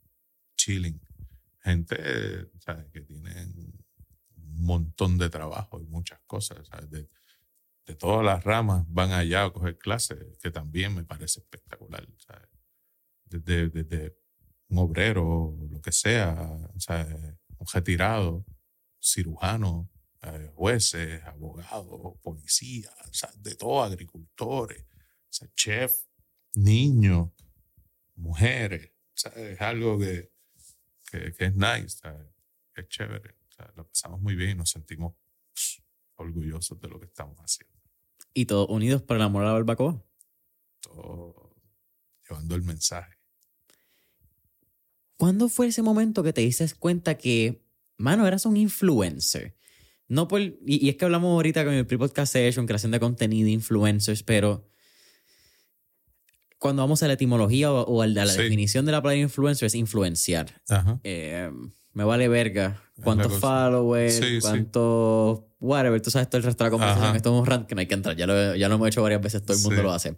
[0.56, 1.00] chilling.
[1.64, 1.96] Gente,
[2.60, 2.86] ¿sabes?
[2.92, 3.81] Que tienen
[4.64, 6.68] montón de trabajo y muchas cosas.
[6.90, 7.08] De,
[7.98, 12.48] todas las ramas van allá a coger clases, que también me parece espectacular, ¿sabes?
[13.26, 14.16] Desde, desde
[14.68, 17.14] un obrero, lo que sea, ¿sabes?
[17.58, 18.46] un retirado,
[18.98, 19.90] cirujano,
[20.22, 22.94] eh, jueces, abogados, policías,
[23.36, 24.86] de todo, agricultores,
[25.54, 25.92] chef,
[26.54, 27.30] niños,
[28.14, 28.92] mujeres,
[29.36, 30.32] es algo que,
[31.10, 31.98] que, es nice,
[32.74, 35.14] es chévere, sea, lo pasamos muy bien y nos sentimos
[35.54, 35.82] pss,
[36.16, 37.78] orgullosos de lo que estamos haciendo.
[38.34, 40.02] Y todos unidos por el amor a la barbacoa.
[40.80, 41.54] Todo
[42.28, 43.18] llevando el mensaje.
[45.16, 47.64] ¿Cuándo fue ese momento que te diste cuenta que,
[47.96, 49.56] mano, eras un influencer?
[50.12, 53.48] no por, y, y es que hablamos ahorita con el pre-podcast session, creación de contenido,
[53.48, 54.68] influencers, pero
[56.62, 58.40] cuando vamos a la etimología o, o a la, Sí.
[58.40, 60.62] definición de la palabra influencer es influenciar.
[60.68, 61.00] Ajá.
[61.02, 61.50] Eh,
[61.92, 62.80] me vale verga.
[63.02, 64.14] ¿Cuántos followers?
[64.14, 64.40] Sí, sí.
[64.40, 66.00] ¿Cuántos whatever?
[66.00, 67.06] Tú sabes todo el resto de la conversación.
[67.06, 67.16] Ajá.
[67.16, 68.16] Esto es un rant que no hay que entrar.
[68.16, 69.42] Ya lo, ya lo hemos hecho varias veces.
[69.42, 70.16] Todo el mundo lo hace.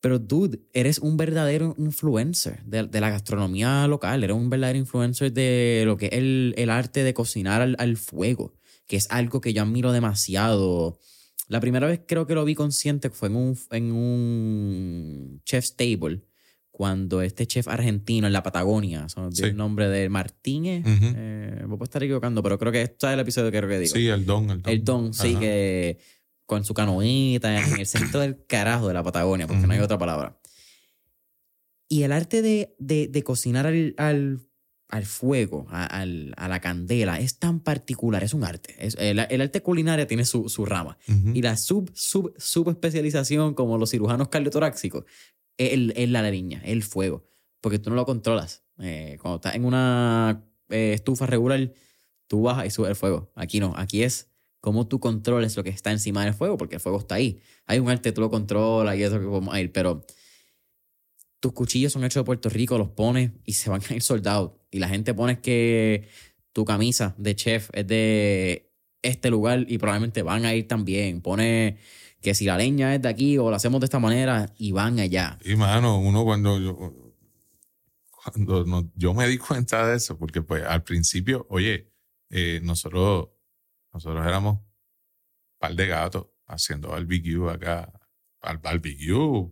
[0.00, 4.22] Pero, dude, eres un verdadero influencer de, de la gastronomía local.
[4.22, 7.96] Eres un verdadero influencer de lo que es el, el arte de cocinar al, al
[7.96, 8.54] fuego,
[8.86, 11.00] que es algo que yo admiro demasiado.
[11.48, 16.22] La primera vez creo que lo vi consciente fue en un, en un chef's table,
[16.70, 19.44] cuando este chef argentino en la Patagonia, olvidó Sí.
[19.44, 23.20] el nombre de Martínez, eh, me puedo estar equivocando, pero creo que este es el
[23.20, 23.94] episodio que creo que digo.
[23.94, 24.72] Sí, el don, el don.
[24.72, 25.40] El Don, sí, Ajá.
[25.40, 25.98] que
[26.44, 29.98] con su canoita en el centro del carajo de la Patagonia, porque no hay otra
[29.98, 30.38] palabra.
[31.88, 34.40] Y el arte de, de- de cocinar al, al,
[34.88, 38.74] al fuego, a, al- a la candela, es tan particular, es un arte.
[38.78, 40.96] Es, el, el arte culinario tiene su, su rama.
[41.34, 45.04] Y la sub, sub, subespecialización, como los cirujanos cardiotoráxicos,
[45.56, 47.24] es, el- es la lariña, es el fuego.
[47.60, 48.62] Porque tú no lo controlas.
[48.78, 51.72] Eh, cuando estás en una eh, estufa regular,
[52.28, 53.32] tú bajas y subes el fuego.
[53.34, 54.28] Aquí no, aquí es
[54.60, 57.40] cómo tú controles lo que está encima del fuego, porque el fuego está ahí.
[57.66, 60.04] Hay un arte, tú lo controlas y eso que podemos ir, pero
[61.40, 64.52] tus cuchillos son hechos de Puerto Rico, los pones y se van a ir soldados.
[64.70, 66.08] Y la gente pone que
[66.52, 68.72] tu camisa de chef es de
[69.02, 71.20] este lugar y probablemente van a ir también.
[71.20, 71.78] Pone
[72.20, 74.98] que si la leña es de aquí o la hacemos de esta manera y van
[74.98, 75.38] allá.
[75.44, 76.92] Y mano, uno cuando yo,
[78.10, 81.92] cuando no- yo me di cuenta de eso, porque pues al principio, oye,
[82.30, 83.28] eh, nosotros,
[83.92, 84.64] nosotros éramos un
[85.58, 87.92] par de gatos haciendo barbecue acá,
[88.40, 89.48] al barbecue,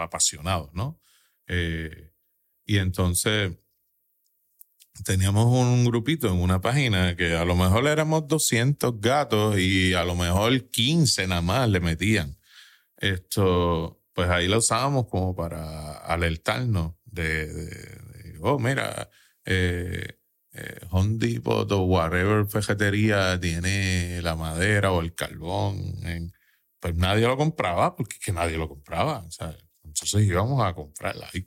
[0.00, 1.00] apasionados, ¿no?
[1.46, 2.12] Eh,
[2.64, 3.52] y entonces
[5.04, 10.04] teníamos un grupito en una página que a lo mejor éramos 200 gatos y a
[10.04, 12.36] lo mejor 15 nada más le metían.
[12.96, 17.64] Esto, pues ahí lo usábamos como para alertarnos de, de-
[18.32, 19.10] de, oh, mira,
[19.44, 20.18] eh,
[20.52, 25.94] eh, Home Depot o whatever ferretería tiene la madera o el carbón.
[26.80, 29.24] pues nadie lo compraba porque es que nadie lo compraba.
[29.30, 29.56] sea,
[29.90, 31.44] entonces íbamos a comprarla y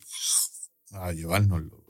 [0.92, 1.84] a llevárnoslo.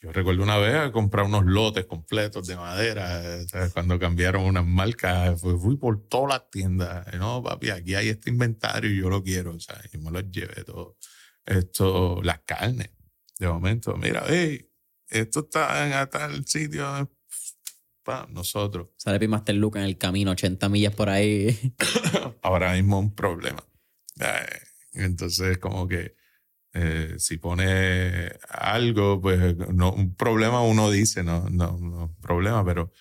[0.00, 3.72] Yo recuerdo una vez comprar unos lotes completos de madera, eh, ¿sabes?
[3.72, 7.06] cuando cambiaron unas marcas, fui, fui por todas las tiendas.
[7.14, 10.28] eh, No, papi, aquí hay este inventario y yo lo quiero, sea, y me los
[10.28, 10.96] llevé todo.
[11.46, 12.90] Esto, las carnes,
[13.38, 14.68] de momento, mira, hey,
[15.08, 17.06] esto está en a tal sitio, eh,
[18.02, 18.88] pa, nosotros.
[18.96, 21.56] Sale Pimaster Luke en el camino, 80 millas por ahí.
[22.42, 23.62] ahora mismo un problema.
[24.18, 24.60] Eh,
[24.94, 26.14] Entonces, como que
[26.74, 32.92] eh, si pone algo, pues no, un problema uno dice, no, no, no problema, pero,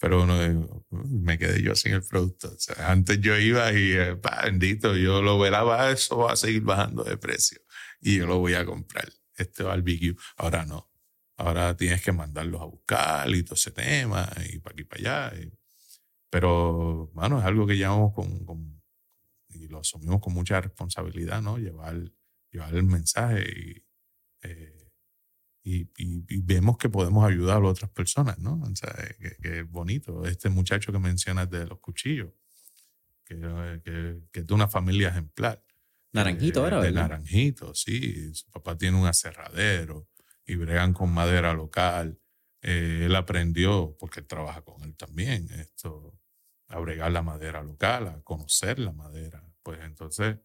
[0.00, 0.54] pero uno, eh,
[0.90, 2.48] me quedé yo sin el producto.
[2.54, 6.36] O sea, antes yo iba y, eh, pa, bendito, yo lo velaba, eso va a
[6.36, 7.60] seguir bajando de precio
[8.00, 10.14] y yo lo voy a comprar, este barbecue.
[10.36, 10.90] Ahora no.
[11.36, 15.28] Ahora tienes que mandarlos a buscar y todo ese tema y para aquí y para
[15.30, 15.40] allá.
[15.42, 15.52] y-
[16.30, 18.73] pero, bueno, es algo que llevamos con, con-
[19.54, 21.58] y lo asumimos con mucha responsabilidad, ¿no?
[21.58, 22.12] Llevar,
[22.50, 23.86] llevar el mensaje y,
[24.42, 24.90] eh,
[25.62, 28.54] y, y- y vemos que podemos ayudar a otras personas, ¿no?
[28.62, 30.26] O sea, que, que es bonito.
[30.26, 32.32] Este muchacho que mencionas de los cuchillos,
[33.24, 33.36] que,
[33.84, 35.64] que, que es de una familia ejemplar.
[36.12, 37.02] Naranjito Eh, era, De ¿verdad?
[37.08, 38.32] Naranjito, sí.
[38.34, 40.08] Su papá tiene un aserradero
[40.46, 42.20] y bregan con madera local.
[42.62, 46.18] Eh, él aprendió, porque él trabaja con él también, esto,
[46.68, 49.44] a bregar la madera local, a conocer la madera.
[49.62, 50.38] Pues entonces,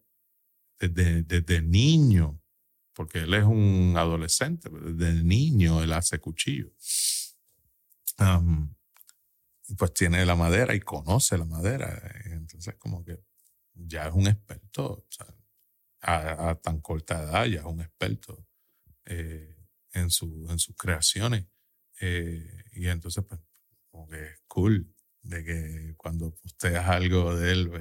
[0.79, 2.41] desde, desde niño,
[2.93, 6.71] porque él es un adolescente, pero desde niño él hace cuchillo.
[9.77, 12.01] Pues tiene la madera y conoce la madera.
[12.25, 13.19] Entonces, como que
[13.73, 15.05] ya es un experto.
[16.01, 18.45] a tan corta edad ya es un experto
[19.05, 19.55] eh,
[19.93, 21.45] en, su, en sus creaciones.
[22.01, 23.41] Eh, y entonces, pues,
[23.89, 24.93] como que es cool
[25.23, 27.71] de que cuando posteas algo de él,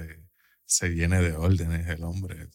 [0.65, 2.47] se llene de órdenes el hombre.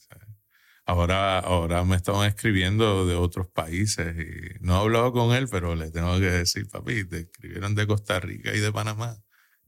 [0.86, 5.74] Ahora, ahora me estaban escribiendo de otros países y no he hablado con él, pero
[5.74, 9.16] le tengo que decir, papi, te escribieron de Costa Rica y de Panamá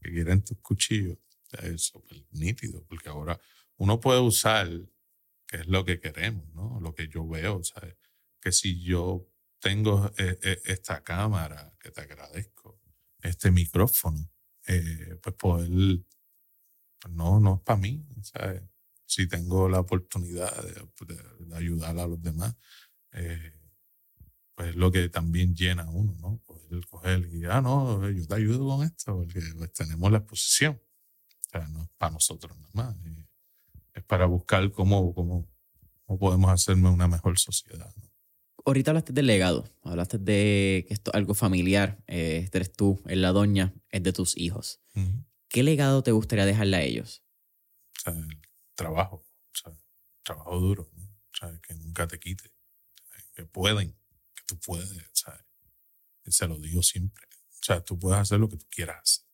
[0.00, 1.16] que quieren tus cuchillos.
[1.16, 1.92] O sea, es
[2.32, 3.40] nítido, porque ahora
[3.76, 4.68] uno puede usar,
[5.46, 6.78] que es lo que queremos, ¿no?
[6.80, 7.96] Lo que yo veo, ¿sabes?
[8.40, 9.26] Que si yo
[9.58, 12.80] tengo eh, eh, esta cámara, que te agradezco,
[13.22, 14.30] este micrófono,
[14.66, 15.70] eh, pues poder,
[17.00, 18.62] pues no, no es para mí, ¿sabes?
[19.06, 22.56] Si tengo la oportunidad de, de- de ayudar a los demás,
[23.12, 23.52] eh,
[24.54, 26.38] pues es lo que también llena a uno, ¿no?
[26.46, 30.80] Poder coger y, ah, no, yo te ayudo con esto, porque pues, tenemos la exposición.
[31.46, 32.96] O sea, no es para nosotros nada más.
[33.94, 35.48] Es para buscar cómo, cómo,
[36.06, 37.92] cómo podemos hacerme una mejor sociedad.
[37.96, 38.05] ¿no?
[38.66, 43.16] Ahorita hablaste del legado, hablaste de que esto es algo familiar, eh, eres tú, es
[43.16, 44.80] la doña, es de tus hijos.
[45.48, 47.22] ¿Qué legado te gustaría dejarle a ellos?
[47.96, 48.42] O sea, el
[48.74, 49.72] trabajo, o sea,
[50.24, 51.04] trabajo duro, ¿no?
[51.04, 52.50] O sea, que nunca te quite,
[53.34, 53.92] que pueden,
[54.34, 54.90] que tú puedes.
[56.24, 57.24] Y se lo digo siempre.
[57.50, 59.26] O sea, tú puedes hacer lo que tú quieras hacer.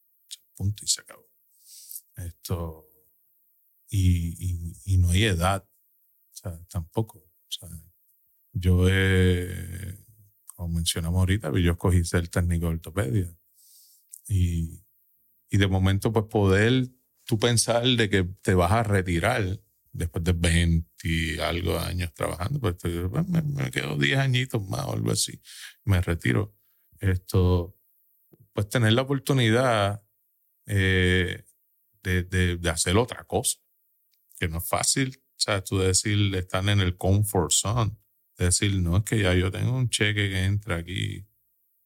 [0.52, 1.26] O punto y se acabó.
[2.16, 2.86] Esto,
[3.88, 7.18] y, y, y no hay edad, o sea, tampoco.
[7.18, 7.70] O sea,
[8.53, 9.98] yo he,
[10.55, 13.36] como mencionamos ahorita, yo escogí ser técnico de ortopedia.
[14.28, 14.82] Y,
[15.50, 16.88] y de momento, pues poder
[17.24, 19.61] tú pensar de que te vas a retirar
[19.92, 24.84] después de 20 y algo años trabajando, pues pues, me, me quedo 10 añitos más
[24.86, 25.40] o algo así,
[25.84, 26.55] me retiro.
[26.98, 27.76] Esto,
[28.53, 30.03] pues tener la oportunidad
[30.66, 31.44] eh,
[32.03, 33.59] de, de, de hacer otra cosa,
[34.38, 35.22] que no es fácil.
[35.36, 37.96] O sea, tú decir, estar en el comfort zone,
[38.45, 41.26] decir, no, es que ya yo tengo un cheque que entra aquí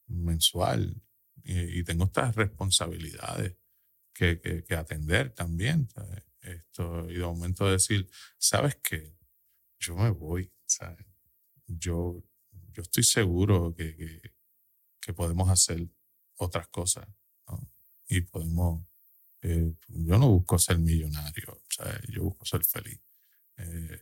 [0.08, 1.02] mensual
[1.44, 3.56] y, tengo estas responsabilidades
[4.12, 5.88] que, que, atender también.
[5.90, 6.24] ¿sabes?
[6.40, 9.16] Esto, y de momento decir, ¿sabes qué?
[9.78, 11.06] Yo me voy, ¿sabes?
[11.66, 12.22] Yo,
[12.72, 14.34] yo estoy seguro que, que,
[15.00, 15.88] que podemos hacer
[16.36, 17.06] otras cosas,
[17.48, 17.70] ¿no?
[18.08, 18.84] Y podemos,
[19.42, 22.00] eh, yo no busco ser millonario, ¿sabes?
[22.08, 23.00] Yo busco ser feliz,
[23.56, 24.00] eh,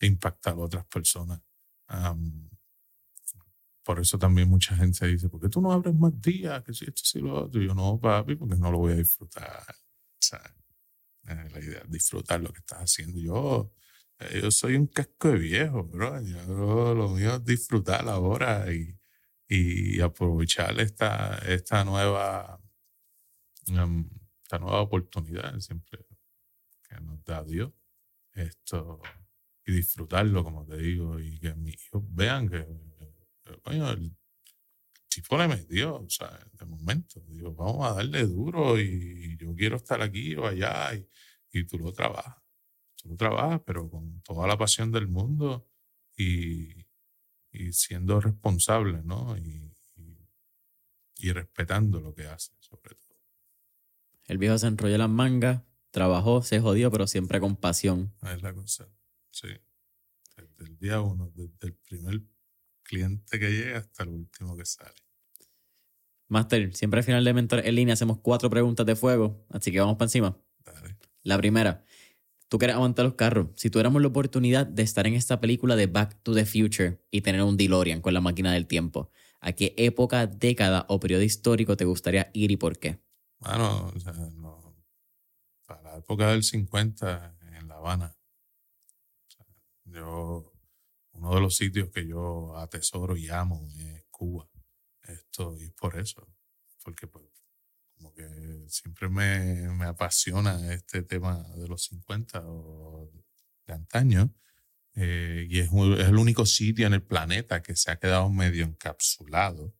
[0.00, 1.40] impactar a otras personas.
[1.88, 2.48] Am,
[3.82, 6.62] por eso también mucha gente dice, ¿por qué tú no abres más días?
[6.64, 7.62] Que si esto, si lo otro.
[7.62, 9.64] Y yo, no, papi, porque no lo voy a disfrutar.
[10.20, 10.52] ¿sabes?
[11.26, 13.18] Eh, la idea es disfrutar lo que estás haciendo.
[13.20, 13.72] Yo,
[14.18, 16.20] eh, yo soy un casco de viejo, bro.
[16.22, 18.98] Yo, lo mío es disfrutar ahora y,
[19.48, 22.60] y aprovechar esta, esta nueva
[23.68, 24.08] um,
[24.42, 26.06] esta nueva oportunidad siempre
[26.88, 27.72] que nos da Dios.
[28.32, 29.02] Esto,
[29.68, 32.66] y disfrutarlo, como te digo, y que mis hijos vean que,
[33.62, 34.16] coño, el
[35.10, 39.76] tipo le metió, o sea, de momento, digo, vamos a darle duro y yo quiero
[39.76, 41.06] estar aquí o allá y,
[41.52, 42.42] y tú lo trabajas.
[42.96, 45.68] Tú lo trabajas, pero con toda la pasión del mundo
[46.16, 46.86] y,
[47.52, 49.36] y siendo responsable, ¿no?
[49.36, 50.28] Y, y,
[51.18, 53.18] y respetando lo que hace, sobre todo.
[54.24, 58.14] El viejo se enrolló las mangas, trabajó, se jodió, pero siempre con pasión.
[58.22, 58.88] Es la cosa.
[59.40, 59.48] Sí.
[60.36, 62.22] Desde el día uno, desde el primer
[62.82, 64.94] cliente que llega hasta el último que sale.
[66.26, 69.78] Master, siempre al final de Mentor en línea hacemos cuatro preguntas de fuego, así que
[69.78, 70.36] vamos para encima.
[70.64, 70.96] Dale.
[71.22, 71.84] La primera,
[72.48, 73.48] tú quieres aguantar los carros.
[73.54, 77.20] Si tuviéramos la oportunidad de estar en esta película de Back to the Future y
[77.20, 81.76] tener un DeLorean con la máquina del tiempo, ¿a qué época, década o periodo histórico
[81.76, 82.98] te gustaría ir y por qué?
[83.38, 84.76] Bueno, o sea, no,
[85.64, 88.17] para la época del 50 en La Habana,
[89.92, 90.52] yo,
[91.12, 94.48] uno de los sitios que yo atesoro y amo es Cuba.
[95.02, 96.28] Esto, y por eso,
[96.84, 97.24] porque pues,
[97.96, 98.28] como que
[98.68, 103.10] siempre me, me apasiona este tema de los 50 o
[103.66, 104.34] de antaño.
[104.96, 108.64] eh, y es, es el único sitio en el planeta que se ha quedado medio
[108.64, 109.74] encapsulado.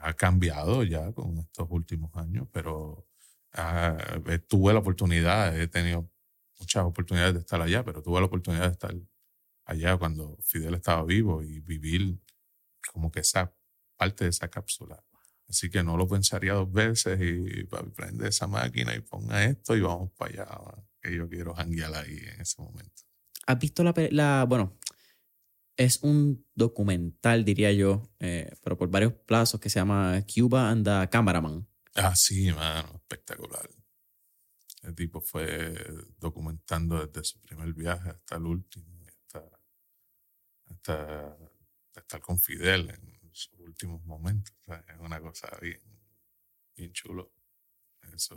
[0.00, 3.06] Ha cambiado ya con estos últimos años, pero
[3.54, 3.96] ah,
[4.26, 6.10] eh, tuve la oportunidad, he tenido
[6.58, 8.94] muchas oportunidades de estar allá, pero tuve la oportunidad de estar
[9.64, 12.18] allá cuando Fidel estaba vivo y vivir
[12.92, 13.54] como que esa
[13.96, 15.02] parte de esa cápsula.
[15.48, 19.76] Así que no lo pensaría dos veces y papi, prende esa máquina y ponga esto
[19.76, 23.02] y vamos para allá, que yo quiero janguear ahí en ese momento.
[23.46, 24.78] ¿Has visto la, la bueno,
[25.76, 30.84] es un documental, diría yo, eh, pero por varios plazos que se llama Cuba and
[30.84, 31.66] the Cameraman?
[31.94, 33.68] Ah, sí, mano, espectacular.
[34.82, 35.74] El tipo fue
[36.18, 38.91] documentando desde su primer viaje hasta el último,
[40.72, 41.28] hasta,
[41.88, 44.54] hasta estar con Fidel en sus últimos momentos.
[44.62, 45.80] O sea, es una cosa bien,
[46.76, 47.32] bien chulo.
[48.14, 48.36] Eso,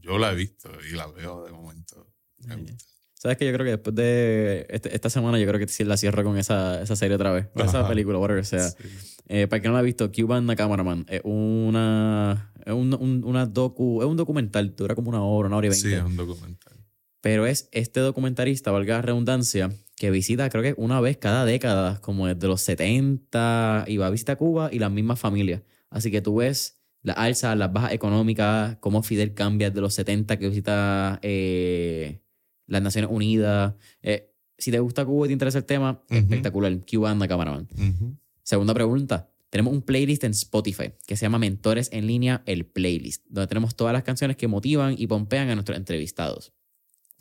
[0.00, 2.12] yo la he visto y la veo de momento.
[2.38, 2.84] Me gusta.
[3.14, 5.96] ¿Sabes que Yo creo que después de este- esta semana, yo creo que sí la
[5.96, 7.46] cierro con esa, esa serie otra vez.
[7.54, 8.68] O esa película, whatever sea.
[8.70, 8.82] Sí.
[9.28, 12.92] Eh, para que no la ha visto, Cuba and the Cameraman es una, es un,
[12.94, 15.88] un- una docu, es un documental, dura como una hora, una hora y veinte.
[15.88, 16.72] Sí, es un documental.
[17.20, 19.70] Pero es este documentarista, valga la redundancia,
[20.02, 24.10] que visita creo que una vez cada década, como desde los 70, y va a
[24.10, 25.62] visitar Cuba y las mismas familias.
[25.90, 30.40] Así que tú ves las alzas, las bajas económicas, cómo Fidel cambia de los 70
[30.40, 32.20] que visita eh,
[32.66, 33.74] las Naciones Unidas.
[34.02, 36.76] Eh, si te gusta Cuba y te interesa el tema, espectacular.
[36.84, 37.68] Cuba anda, camaraman.
[37.72, 38.16] Ujú.
[38.42, 39.30] Segunda pregunta.
[39.50, 43.76] tenemos un playlist en Spotify que se llama Mentores en línea, el playlist, donde tenemos
[43.76, 46.52] todas las canciones que motivan y pompean a nuestros entrevistados.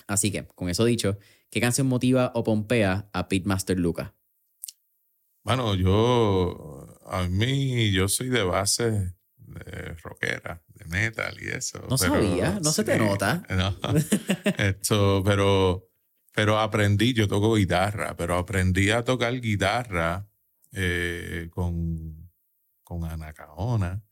[0.07, 1.19] Así que, con eso dicho,
[1.51, 4.11] ¿qué canción motiva o pompea a Pitmaster Lucas?
[5.43, 11.85] Bueno, yo, a mí, yo soy de base de rockera, de metal y eso.
[11.89, 13.43] No sabía, no se te nota.
[13.49, 13.75] No,
[14.57, 15.89] esto, pero,
[16.33, 20.27] pero aprendí, yo toco guitarra, pero aprendí a tocar guitarra
[20.71, 22.31] eh, con,
[22.83, 24.03] con Ana Caona,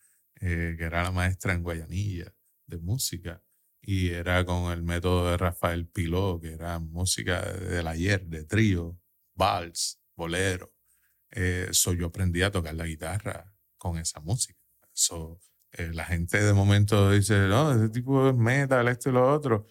[0.42, 2.34] eh, que era la maestra en Guayanilla
[2.66, 3.42] de música,
[3.82, 9.00] y era con el método de Rafael Piló, que era música del ayer, de trío,
[9.36, 10.74] vals, bolero.
[11.30, 14.60] Eso eh, yo aprendí a tocar la guitarra con esa música.
[14.94, 15.40] So,
[15.72, 19.68] eh, la gente de momento dice, no, ese tipo es metal, esto y lo otro.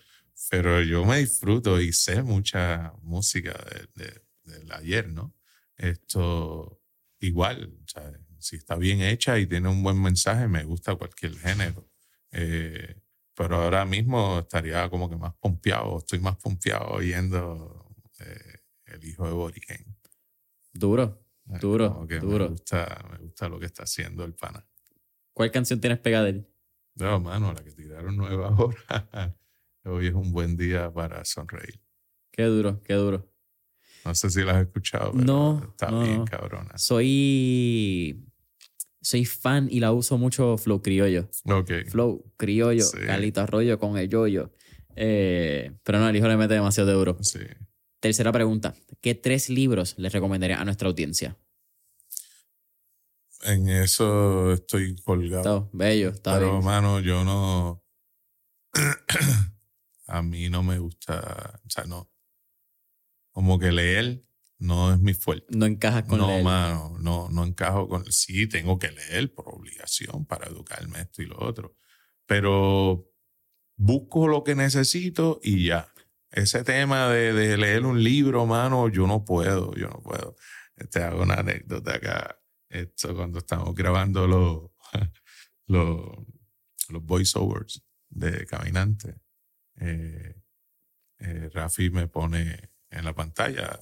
[0.51, 3.52] Pero yo me disfruto y sé mucha música
[4.44, 5.35] del ayer, ¿no?
[5.76, 6.80] Esto
[7.20, 7.76] igual,
[8.39, 11.90] si está bien hecha y tiene un buen mensaje, me gusta cualquier género.
[12.30, 13.01] Eh,
[13.39, 17.94] pero ahora mismo estaría como que más pompeado, estoy más pompeado oyendo
[18.85, 19.97] El hijo de Boriken.
[20.73, 22.44] Duro, Duro, duro.
[22.47, 24.66] Me gusta, me gusta lo que está haciendo el pana.
[25.32, 26.48] ¿Cuál canción tienes pegada de él?
[26.97, 29.39] No, mano, la que tiraron nueva ahora.
[29.85, 31.81] Hoy es un buen día para sonreír.
[32.32, 33.32] Qué duro, qué duro.
[34.05, 36.77] No sé si la has escuchado, pero no, está bien, cabrona.
[36.77, 38.27] Soy.
[39.00, 41.28] Soy fan y la uso mucho Flow Criollo.
[41.44, 41.70] Ok.
[41.88, 42.98] Flow Criollo, sí.
[43.36, 44.52] Arroyo con el yoyo.
[44.96, 47.16] Eh, pero no, el hijo le mete demasiado de duro.
[47.20, 47.40] Sí.
[48.00, 48.74] Tercera pregunta.
[49.00, 51.36] ¿Qué tres libros les recomendaría a nuestra audiencia?
[53.42, 55.58] En eso estoy colgado.
[55.58, 57.84] Está bello, está Pero, hermano, yo no.
[60.06, 61.60] a mí no me gusta.
[61.64, 62.10] O sea, no.
[63.30, 64.24] Como que leer
[64.59, 65.47] no es mi fuerte.
[65.56, 66.44] No encajas con no, leer.
[66.44, 68.10] mano, no, no encajo con.
[68.12, 71.76] Sí, tengo que leer por obligación para educarme esto y lo otro.
[72.26, 73.10] Pero
[73.76, 75.93] busco lo que necesito y ya
[76.30, 80.36] ese tema de, de, leer un libro, mano, yo no puedo, yo no puedo.
[80.90, 82.40] Te hago una anécdota acá.
[82.68, 84.70] Esto cuando estamos grabando los,
[85.66, 86.18] los,
[86.90, 89.20] los voiceovers de Caminante,
[89.80, 90.35] eh,
[91.18, 93.78] eh, Rafi me pone en la pantalla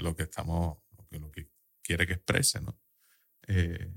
[0.00, 1.50] lo que estamos, lo que, lo que
[1.82, 2.80] quiere que exprese, ¿no?
[3.46, 3.94] Eh,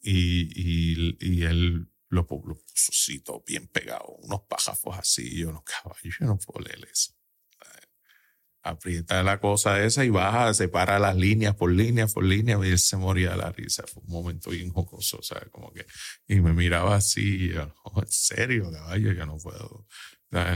[0.00, 6.16] y, y, y él los, los puso bien pegados, unos pájafos así, yo no caballos,
[6.18, 7.12] yo no puedo leer eso.
[8.66, 12.78] Aprieta la cosa esa y baja, separa las líneas por líneas por líneas y él
[12.78, 13.84] se moría de la risa.
[13.86, 15.50] Fue un momento bien jocoso, ¿sabes?
[15.50, 15.84] Como que,
[16.26, 19.86] y me miraba así, yo, no, en serio, caballo, yo no puedo.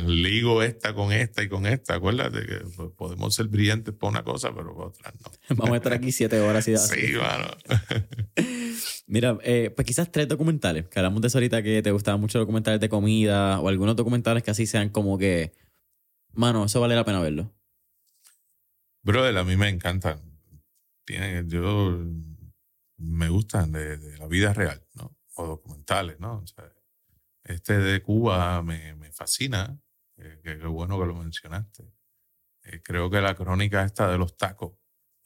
[0.07, 1.95] Ligo esta con esta y con esta.
[1.95, 2.61] Acuérdate que
[2.97, 5.31] podemos ser brillantes por una cosa, pero por otra no.
[5.57, 7.47] Vamos a estar aquí siete horas y Sí, mano.
[9.07, 12.39] Mira, eh, pues quizás tres documentales, que hablamos de eso ahorita que te gustaban mucho
[12.39, 15.53] documentales de comida o algunos documentales que así sean como que,
[16.33, 17.55] mano, eso vale la pena verlo.
[19.03, 20.21] Brother, a mí me encantan.
[21.05, 21.99] Tienen, yo
[22.99, 25.17] me gustan de, de, la vida real, ¿no?
[25.35, 26.41] O documentales, ¿no?
[26.41, 26.71] O sea,
[27.49, 29.81] este de Cuba me, me fascina.
[30.17, 31.85] Eh, qué bueno que lo mencionaste.
[32.65, 34.75] Eh, creo que la crónica esta de los tacos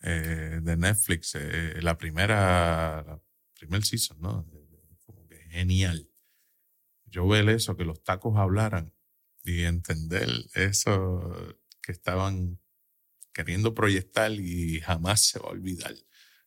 [0.01, 3.21] eh, de Netflix, eh, la primera, la
[3.55, 4.47] primer season, ¿no?
[5.51, 6.09] Genial.
[7.05, 8.95] Yo ver eso, que los tacos hablaran
[9.45, 12.59] y entender eso que estaban
[13.35, 15.95] queriendo proyectar y jamás se va a olvidar.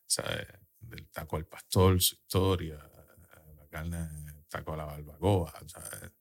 [0.06, 0.46] ¿sabes?
[0.80, 4.08] Del taco al pastor, su historia, la carne
[4.56, 6.12] a la barbacoa, ¿sabes?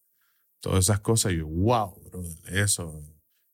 [0.66, 1.34] todas esas cosas.
[1.34, 3.04] Y yo, wow, bro, eso.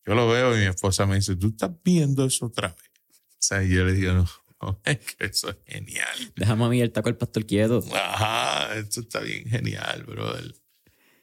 [0.05, 2.91] Yo lo veo y mi esposa me dice, ¿tú estás viendo eso otra vez?
[3.09, 4.27] O sea, y yo le digo, no,
[4.61, 6.33] no, es que eso es genial.
[6.35, 7.83] Déjame a mí el taco al pastor quieto.
[7.93, 10.55] Ajá, eso está bien genial, brother.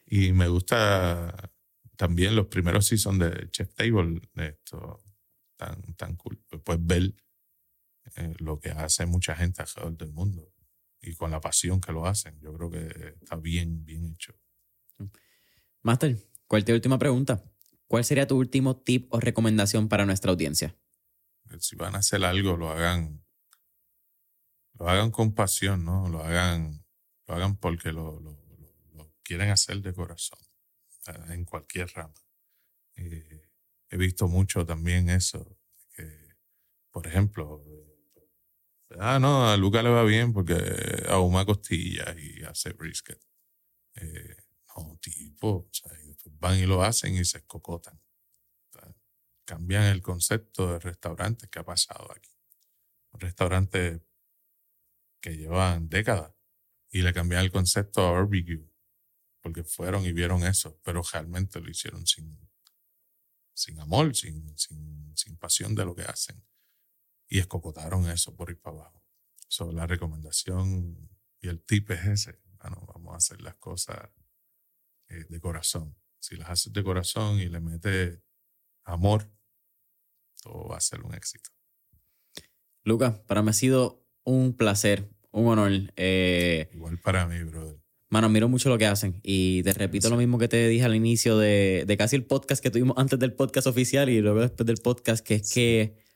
[0.07, 1.51] Y me gusta
[1.97, 5.03] también los primeros seasons de Chef Table, de esto,
[5.57, 6.39] tan, tan cool.
[6.65, 7.15] Puedes ver
[8.17, 10.53] eh, lo que hace mucha gente alrededor del mundo
[11.01, 12.39] y con la pasión que lo hacen.
[12.41, 14.35] Yo creo que está bien, bien hecho.
[15.83, 16.17] Master,
[16.47, 17.45] ¿cuál tu última pregunta?
[17.87, 20.77] ¿Cuál sería tu último tip o recomendación para nuestra audiencia?
[21.61, 23.25] Si van a hacer algo, lo hagan,
[24.75, 26.09] lo hagan con pasión, ¿no?
[26.09, 26.85] Lo hagan,
[27.27, 28.39] lo hagan porque lo, lo,
[28.95, 30.39] lo quieren hacer de corazón,
[31.29, 32.15] en cualquier rama.
[32.97, 33.49] Eh,
[33.89, 35.59] he visto mucho también eso,
[35.95, 36.35] que,
[36.91, 37.65] por ejemplo,
[38.99, 40.55] ah, no, a Luca le va bien porque
[41.09, 43.21] ahuma costillas y hace brisket.
[43.97, 44.37] Eh,
[44.77, 45.69] no, tipo,
[46.33, 48.01] van y lo hacen y se escocotan.
[49.45, 52.31] Cambian el concepto de restaurantes que ha pasado aquí.
[53.13, 54.03] Un restaurante
[55.21, 56.35] que llevan décadas
[56.91, 58.69] y le cambiaron el concepto a barbecue
[59.41, 62.39] porque fueron y vieron eso, pero realmente lo hicieron sin,
[63.55, 66.45] sin amor, sin, sin, sin pasión de lo que hacen.
[67.29, 69.05] Y escocotaron eso por ir para abajo.
[69.49, 71.11] So, la recomendación
[71.41, 72.39] y el tip es ese.
[72.61, 74.11] Bueno, vamos a hacer las cosas
[75.09, 75.97] eh, de corazón.
[76.19, 78.21] Si las haces de corazón y le metes
[78.85, 79.31] amor,
[80.43, 81.51] todo va a ser un éxito.
[82.85, 85.73] Lucas, para mí ha sido un placer, un honor.
[85.97, 87.79] Eh, Igual para mí, brother.
[88.11, 89.21] Mano, admiro mucho lo que hacen.
[89.23, 92.63] Y te repito lo mismo que te dije al inicio de, de, casi el podcast
[92.63, 96.08] que tuvimos antes del podcast oficial y luego después del podcast, que es que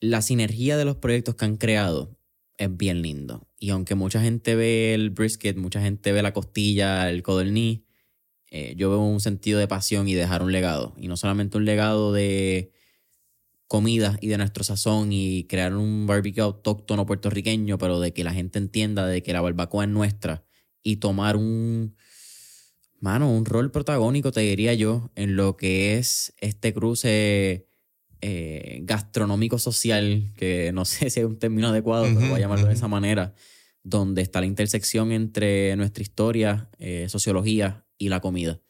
[0.00, 2.16] la sinergia de los proyectos que han creado
[2.56, 3.46] es bien lindo.
[3.58, 7.82] Y aunque mucha gente ve el brisket, mucha gente ve la costilla, el codorniz,
[8.50, 10.94] eh, yo veo un sentido de pasión y dejar un legado.
[10.98, 12.72] Y no solamente un legado de
[13.68, 18.32] comida y de nuestro sazón y crear un barbecue autóctono puertorriqueño, pero de que la
[18.32, 20.44] gente entienda de que la barbacoa es nuestra
[20.82, 21.94] y tomar un,
[22.98, 27.69] mano, un rol protagónico, te diría yo, en lo que es este cruce
[28.20, 32.66] eh, gastronómico social, que no sé si es un término adecuado, pero voy a llamarlo
[32.66, 33.34] de esa manera,
[33.82, 38.60] donde está la intersección entre nuestra historia, eh, sociología y la comida.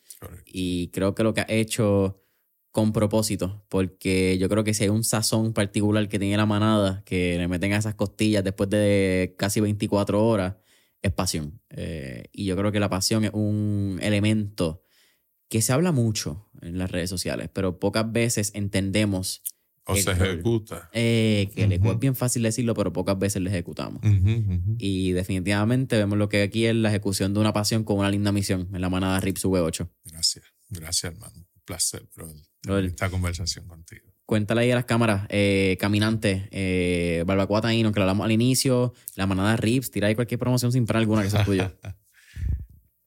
[0.45, 2.23] Y creo que lo que ha hecho
[2.73, 7.03] con propósito, porque yo creo que si hay un sazón particular que tiene la manada,
[7.05, 10.57] que le meten a esas costillas después de casi 24 horas,
[11.03, 11.61] es pasión.
[11.71, 14.83] Eh, y yo creo que la pasión es un elemento
[15.51, 19.43] que se habla mucho en las redes sociales, pero pocas veces entendemos.
[19.85, 20.89] O se ejecuta.
[20.93, 24.01] Eh, que es bien fácil decirlo, pero pocas veces lo ejecutamos.
[24.79, 28.31] Y definitivamente vemos lo que aquí es la ejecución de una pasión con una linda
[28.31, 29.89] misión en la manada RIPS V8.
[30.05, 31.35] Gracias, gracias hermano.
[31.37, 32.33] Un placer, bro,
[32.79, 34.07] esta conversación contigo.
[34.27, 38.95] Cuéntale ahí a las cámaras, eh, Caminante, eh, Barbacoa Taíno, que lo hablamos al inicio,
[39.17, 41.75] la manada Rips, tira ahí cualquier promoción sin parar alguna que sea tuya.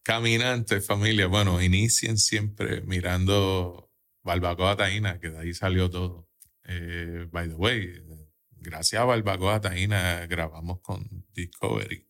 [0.04, 3.92] Caminante, familia, bueno, inicien siempre mirando
[4.24, 6.30] Barbacoa Taína, que de ahí salió todo.
[6.66, 8.04] Eh, by the way,
[8.52, 12.08] gracias a Barbacoa Taína grabamos con Discovery,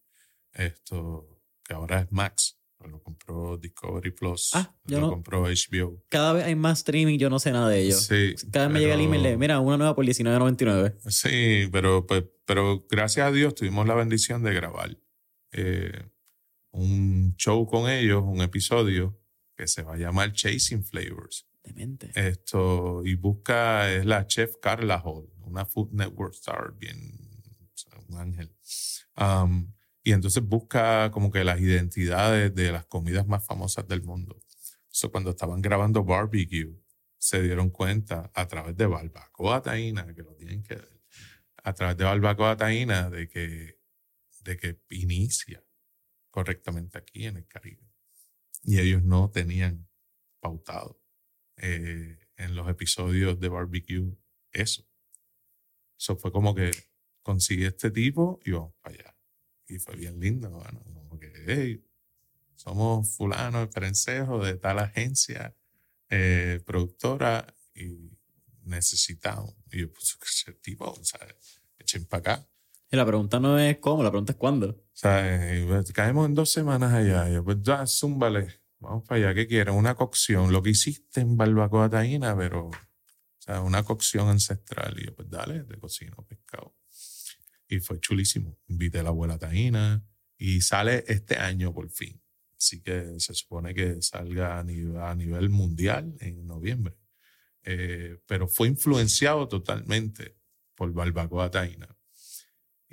[0.53, 2.57] esto que ahora es Max
[2.87, 6.03] lo compró Discovery Plus, ah, lo compró HBO.
[6.09, 8.03] Cada vez hay más streaming, yo no sé nada de ellos.
[8.05, 10.95] Sí, Cada vez me llega el email de, mira, una nueva por 19.99.
[11.09, 14.97] Sí, pero, pues, pero gracias a Dios tuvimos la bendición de grabar
[15.51, 16.09] eh,
[16.73, 19.19] un show con ellos, un episodio
[19.55, 21.47] que se va a llamar Chasing Flavors.
[21.63, 22.11] Demente.
[22.15, 26.97] Esto, y busca, es la chef Carla Hall, una Food Network star, bien,
[28.09, 28.53] un ángel.
[29.17, 29.71] Um,
[30.03, 34.41] y entonces busca como que las identidades de las comidas más famosas del mundo.
[34.91, 36.75] Eso cuando estaban grabando Barbecue,
[37.17, 41.01] se dieron cuenta a través de Barbacoa Taína, que lo tienen que ver,
[41.63, 43.79] a través de Barbacoa Taína, de que,
[44.41, 45.63] de que inicia
[46.33, 47.87] correctamente aquí en el Caribe.
[48.63, 49.87] Y ellos no tenían
[50.39, 50.99] pautado
[51.57, 54.17] eh, en los episodios de Barbecue
[54.51, 54.83] eso.
[55.95, 56.71] Eso fue como que
[57.21, 59.17] consigue este tipo y vamos para allá
[59.67, 61.85] y fue bien lindo, bueno, como que, hey,
[62.55, 65.55] somos fulano, perencejo de tal agencia
[66.09, 68.17] eh, productora y
[68.63, 69.55] necesitamos.
[69.71, 71.19] Y yo, pues, ese tipo, o sea,
[71.77, 72.49] echen para acá.
[72.93, 74.69] Y la pregunta no es cómo, la pregunta es cuándo.
[74.69, 77.29] O sea, pues, caemos en dos semanas allá.
[77.29, 79.33] Y pues ya, zúmbale, vamos para allá.
[79.33, 79.73] ¿Qué quieren?
[79.73, 80.53] Una cocción.
[80.53, 82.71] Lo que hiciste en barbacoa taína, pero, o
[83.39, 84.95] sea, una cocción ancestral.
[84.97, 86.75] Y yo, pues dale, de cocino pescado
[87.75, 88.59] y fue chulísimo.
[88.67, 90.05] Invité a la abuela Taina
[90.37, 92.21] y sale este año por fin.
[92.57, 96.95] Así que se supone que salga a nivel, a nivel mundial en noviembre.
[97.63, 100.37] Eh, pero fue influenciado totalmente
[100.75, 101.97] por Barbacoa Taina.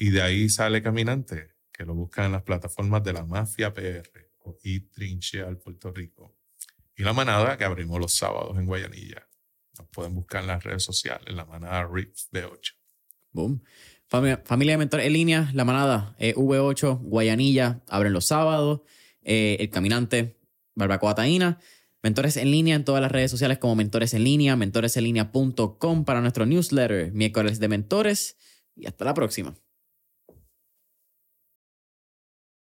[0.01, 4.31] Y de ahí sale Caminante, que lo buscan en las plataformas de la Mafia PR
[4.63, 6.39] y al Puerto Rico.
[6.97, 9.29] Y la manada que abrimos los sábados en Guayanilla.
[9.79, 12.75] Nos pueden buscar en las redes sociales, la manada RIPS de 8.
[13.33, 13.63] Boom.
[14.09, 18.81] Familia, de Mentores en línea, La Manada, eh, V8, Guayanilla, abren los sábados,
[19.21, 20.41] eh, El Caminante,
[20.75, 21.61] Barbacoa Taína.
[22.03, 26.47] Mentores en línea en todas las redes sociales como Mentores en línea, mentoresenlinea.com para nuestro
[26.47, 28.39] newsletter, miércoles de mentores
[28.75, 29.60] y hasta la próxima.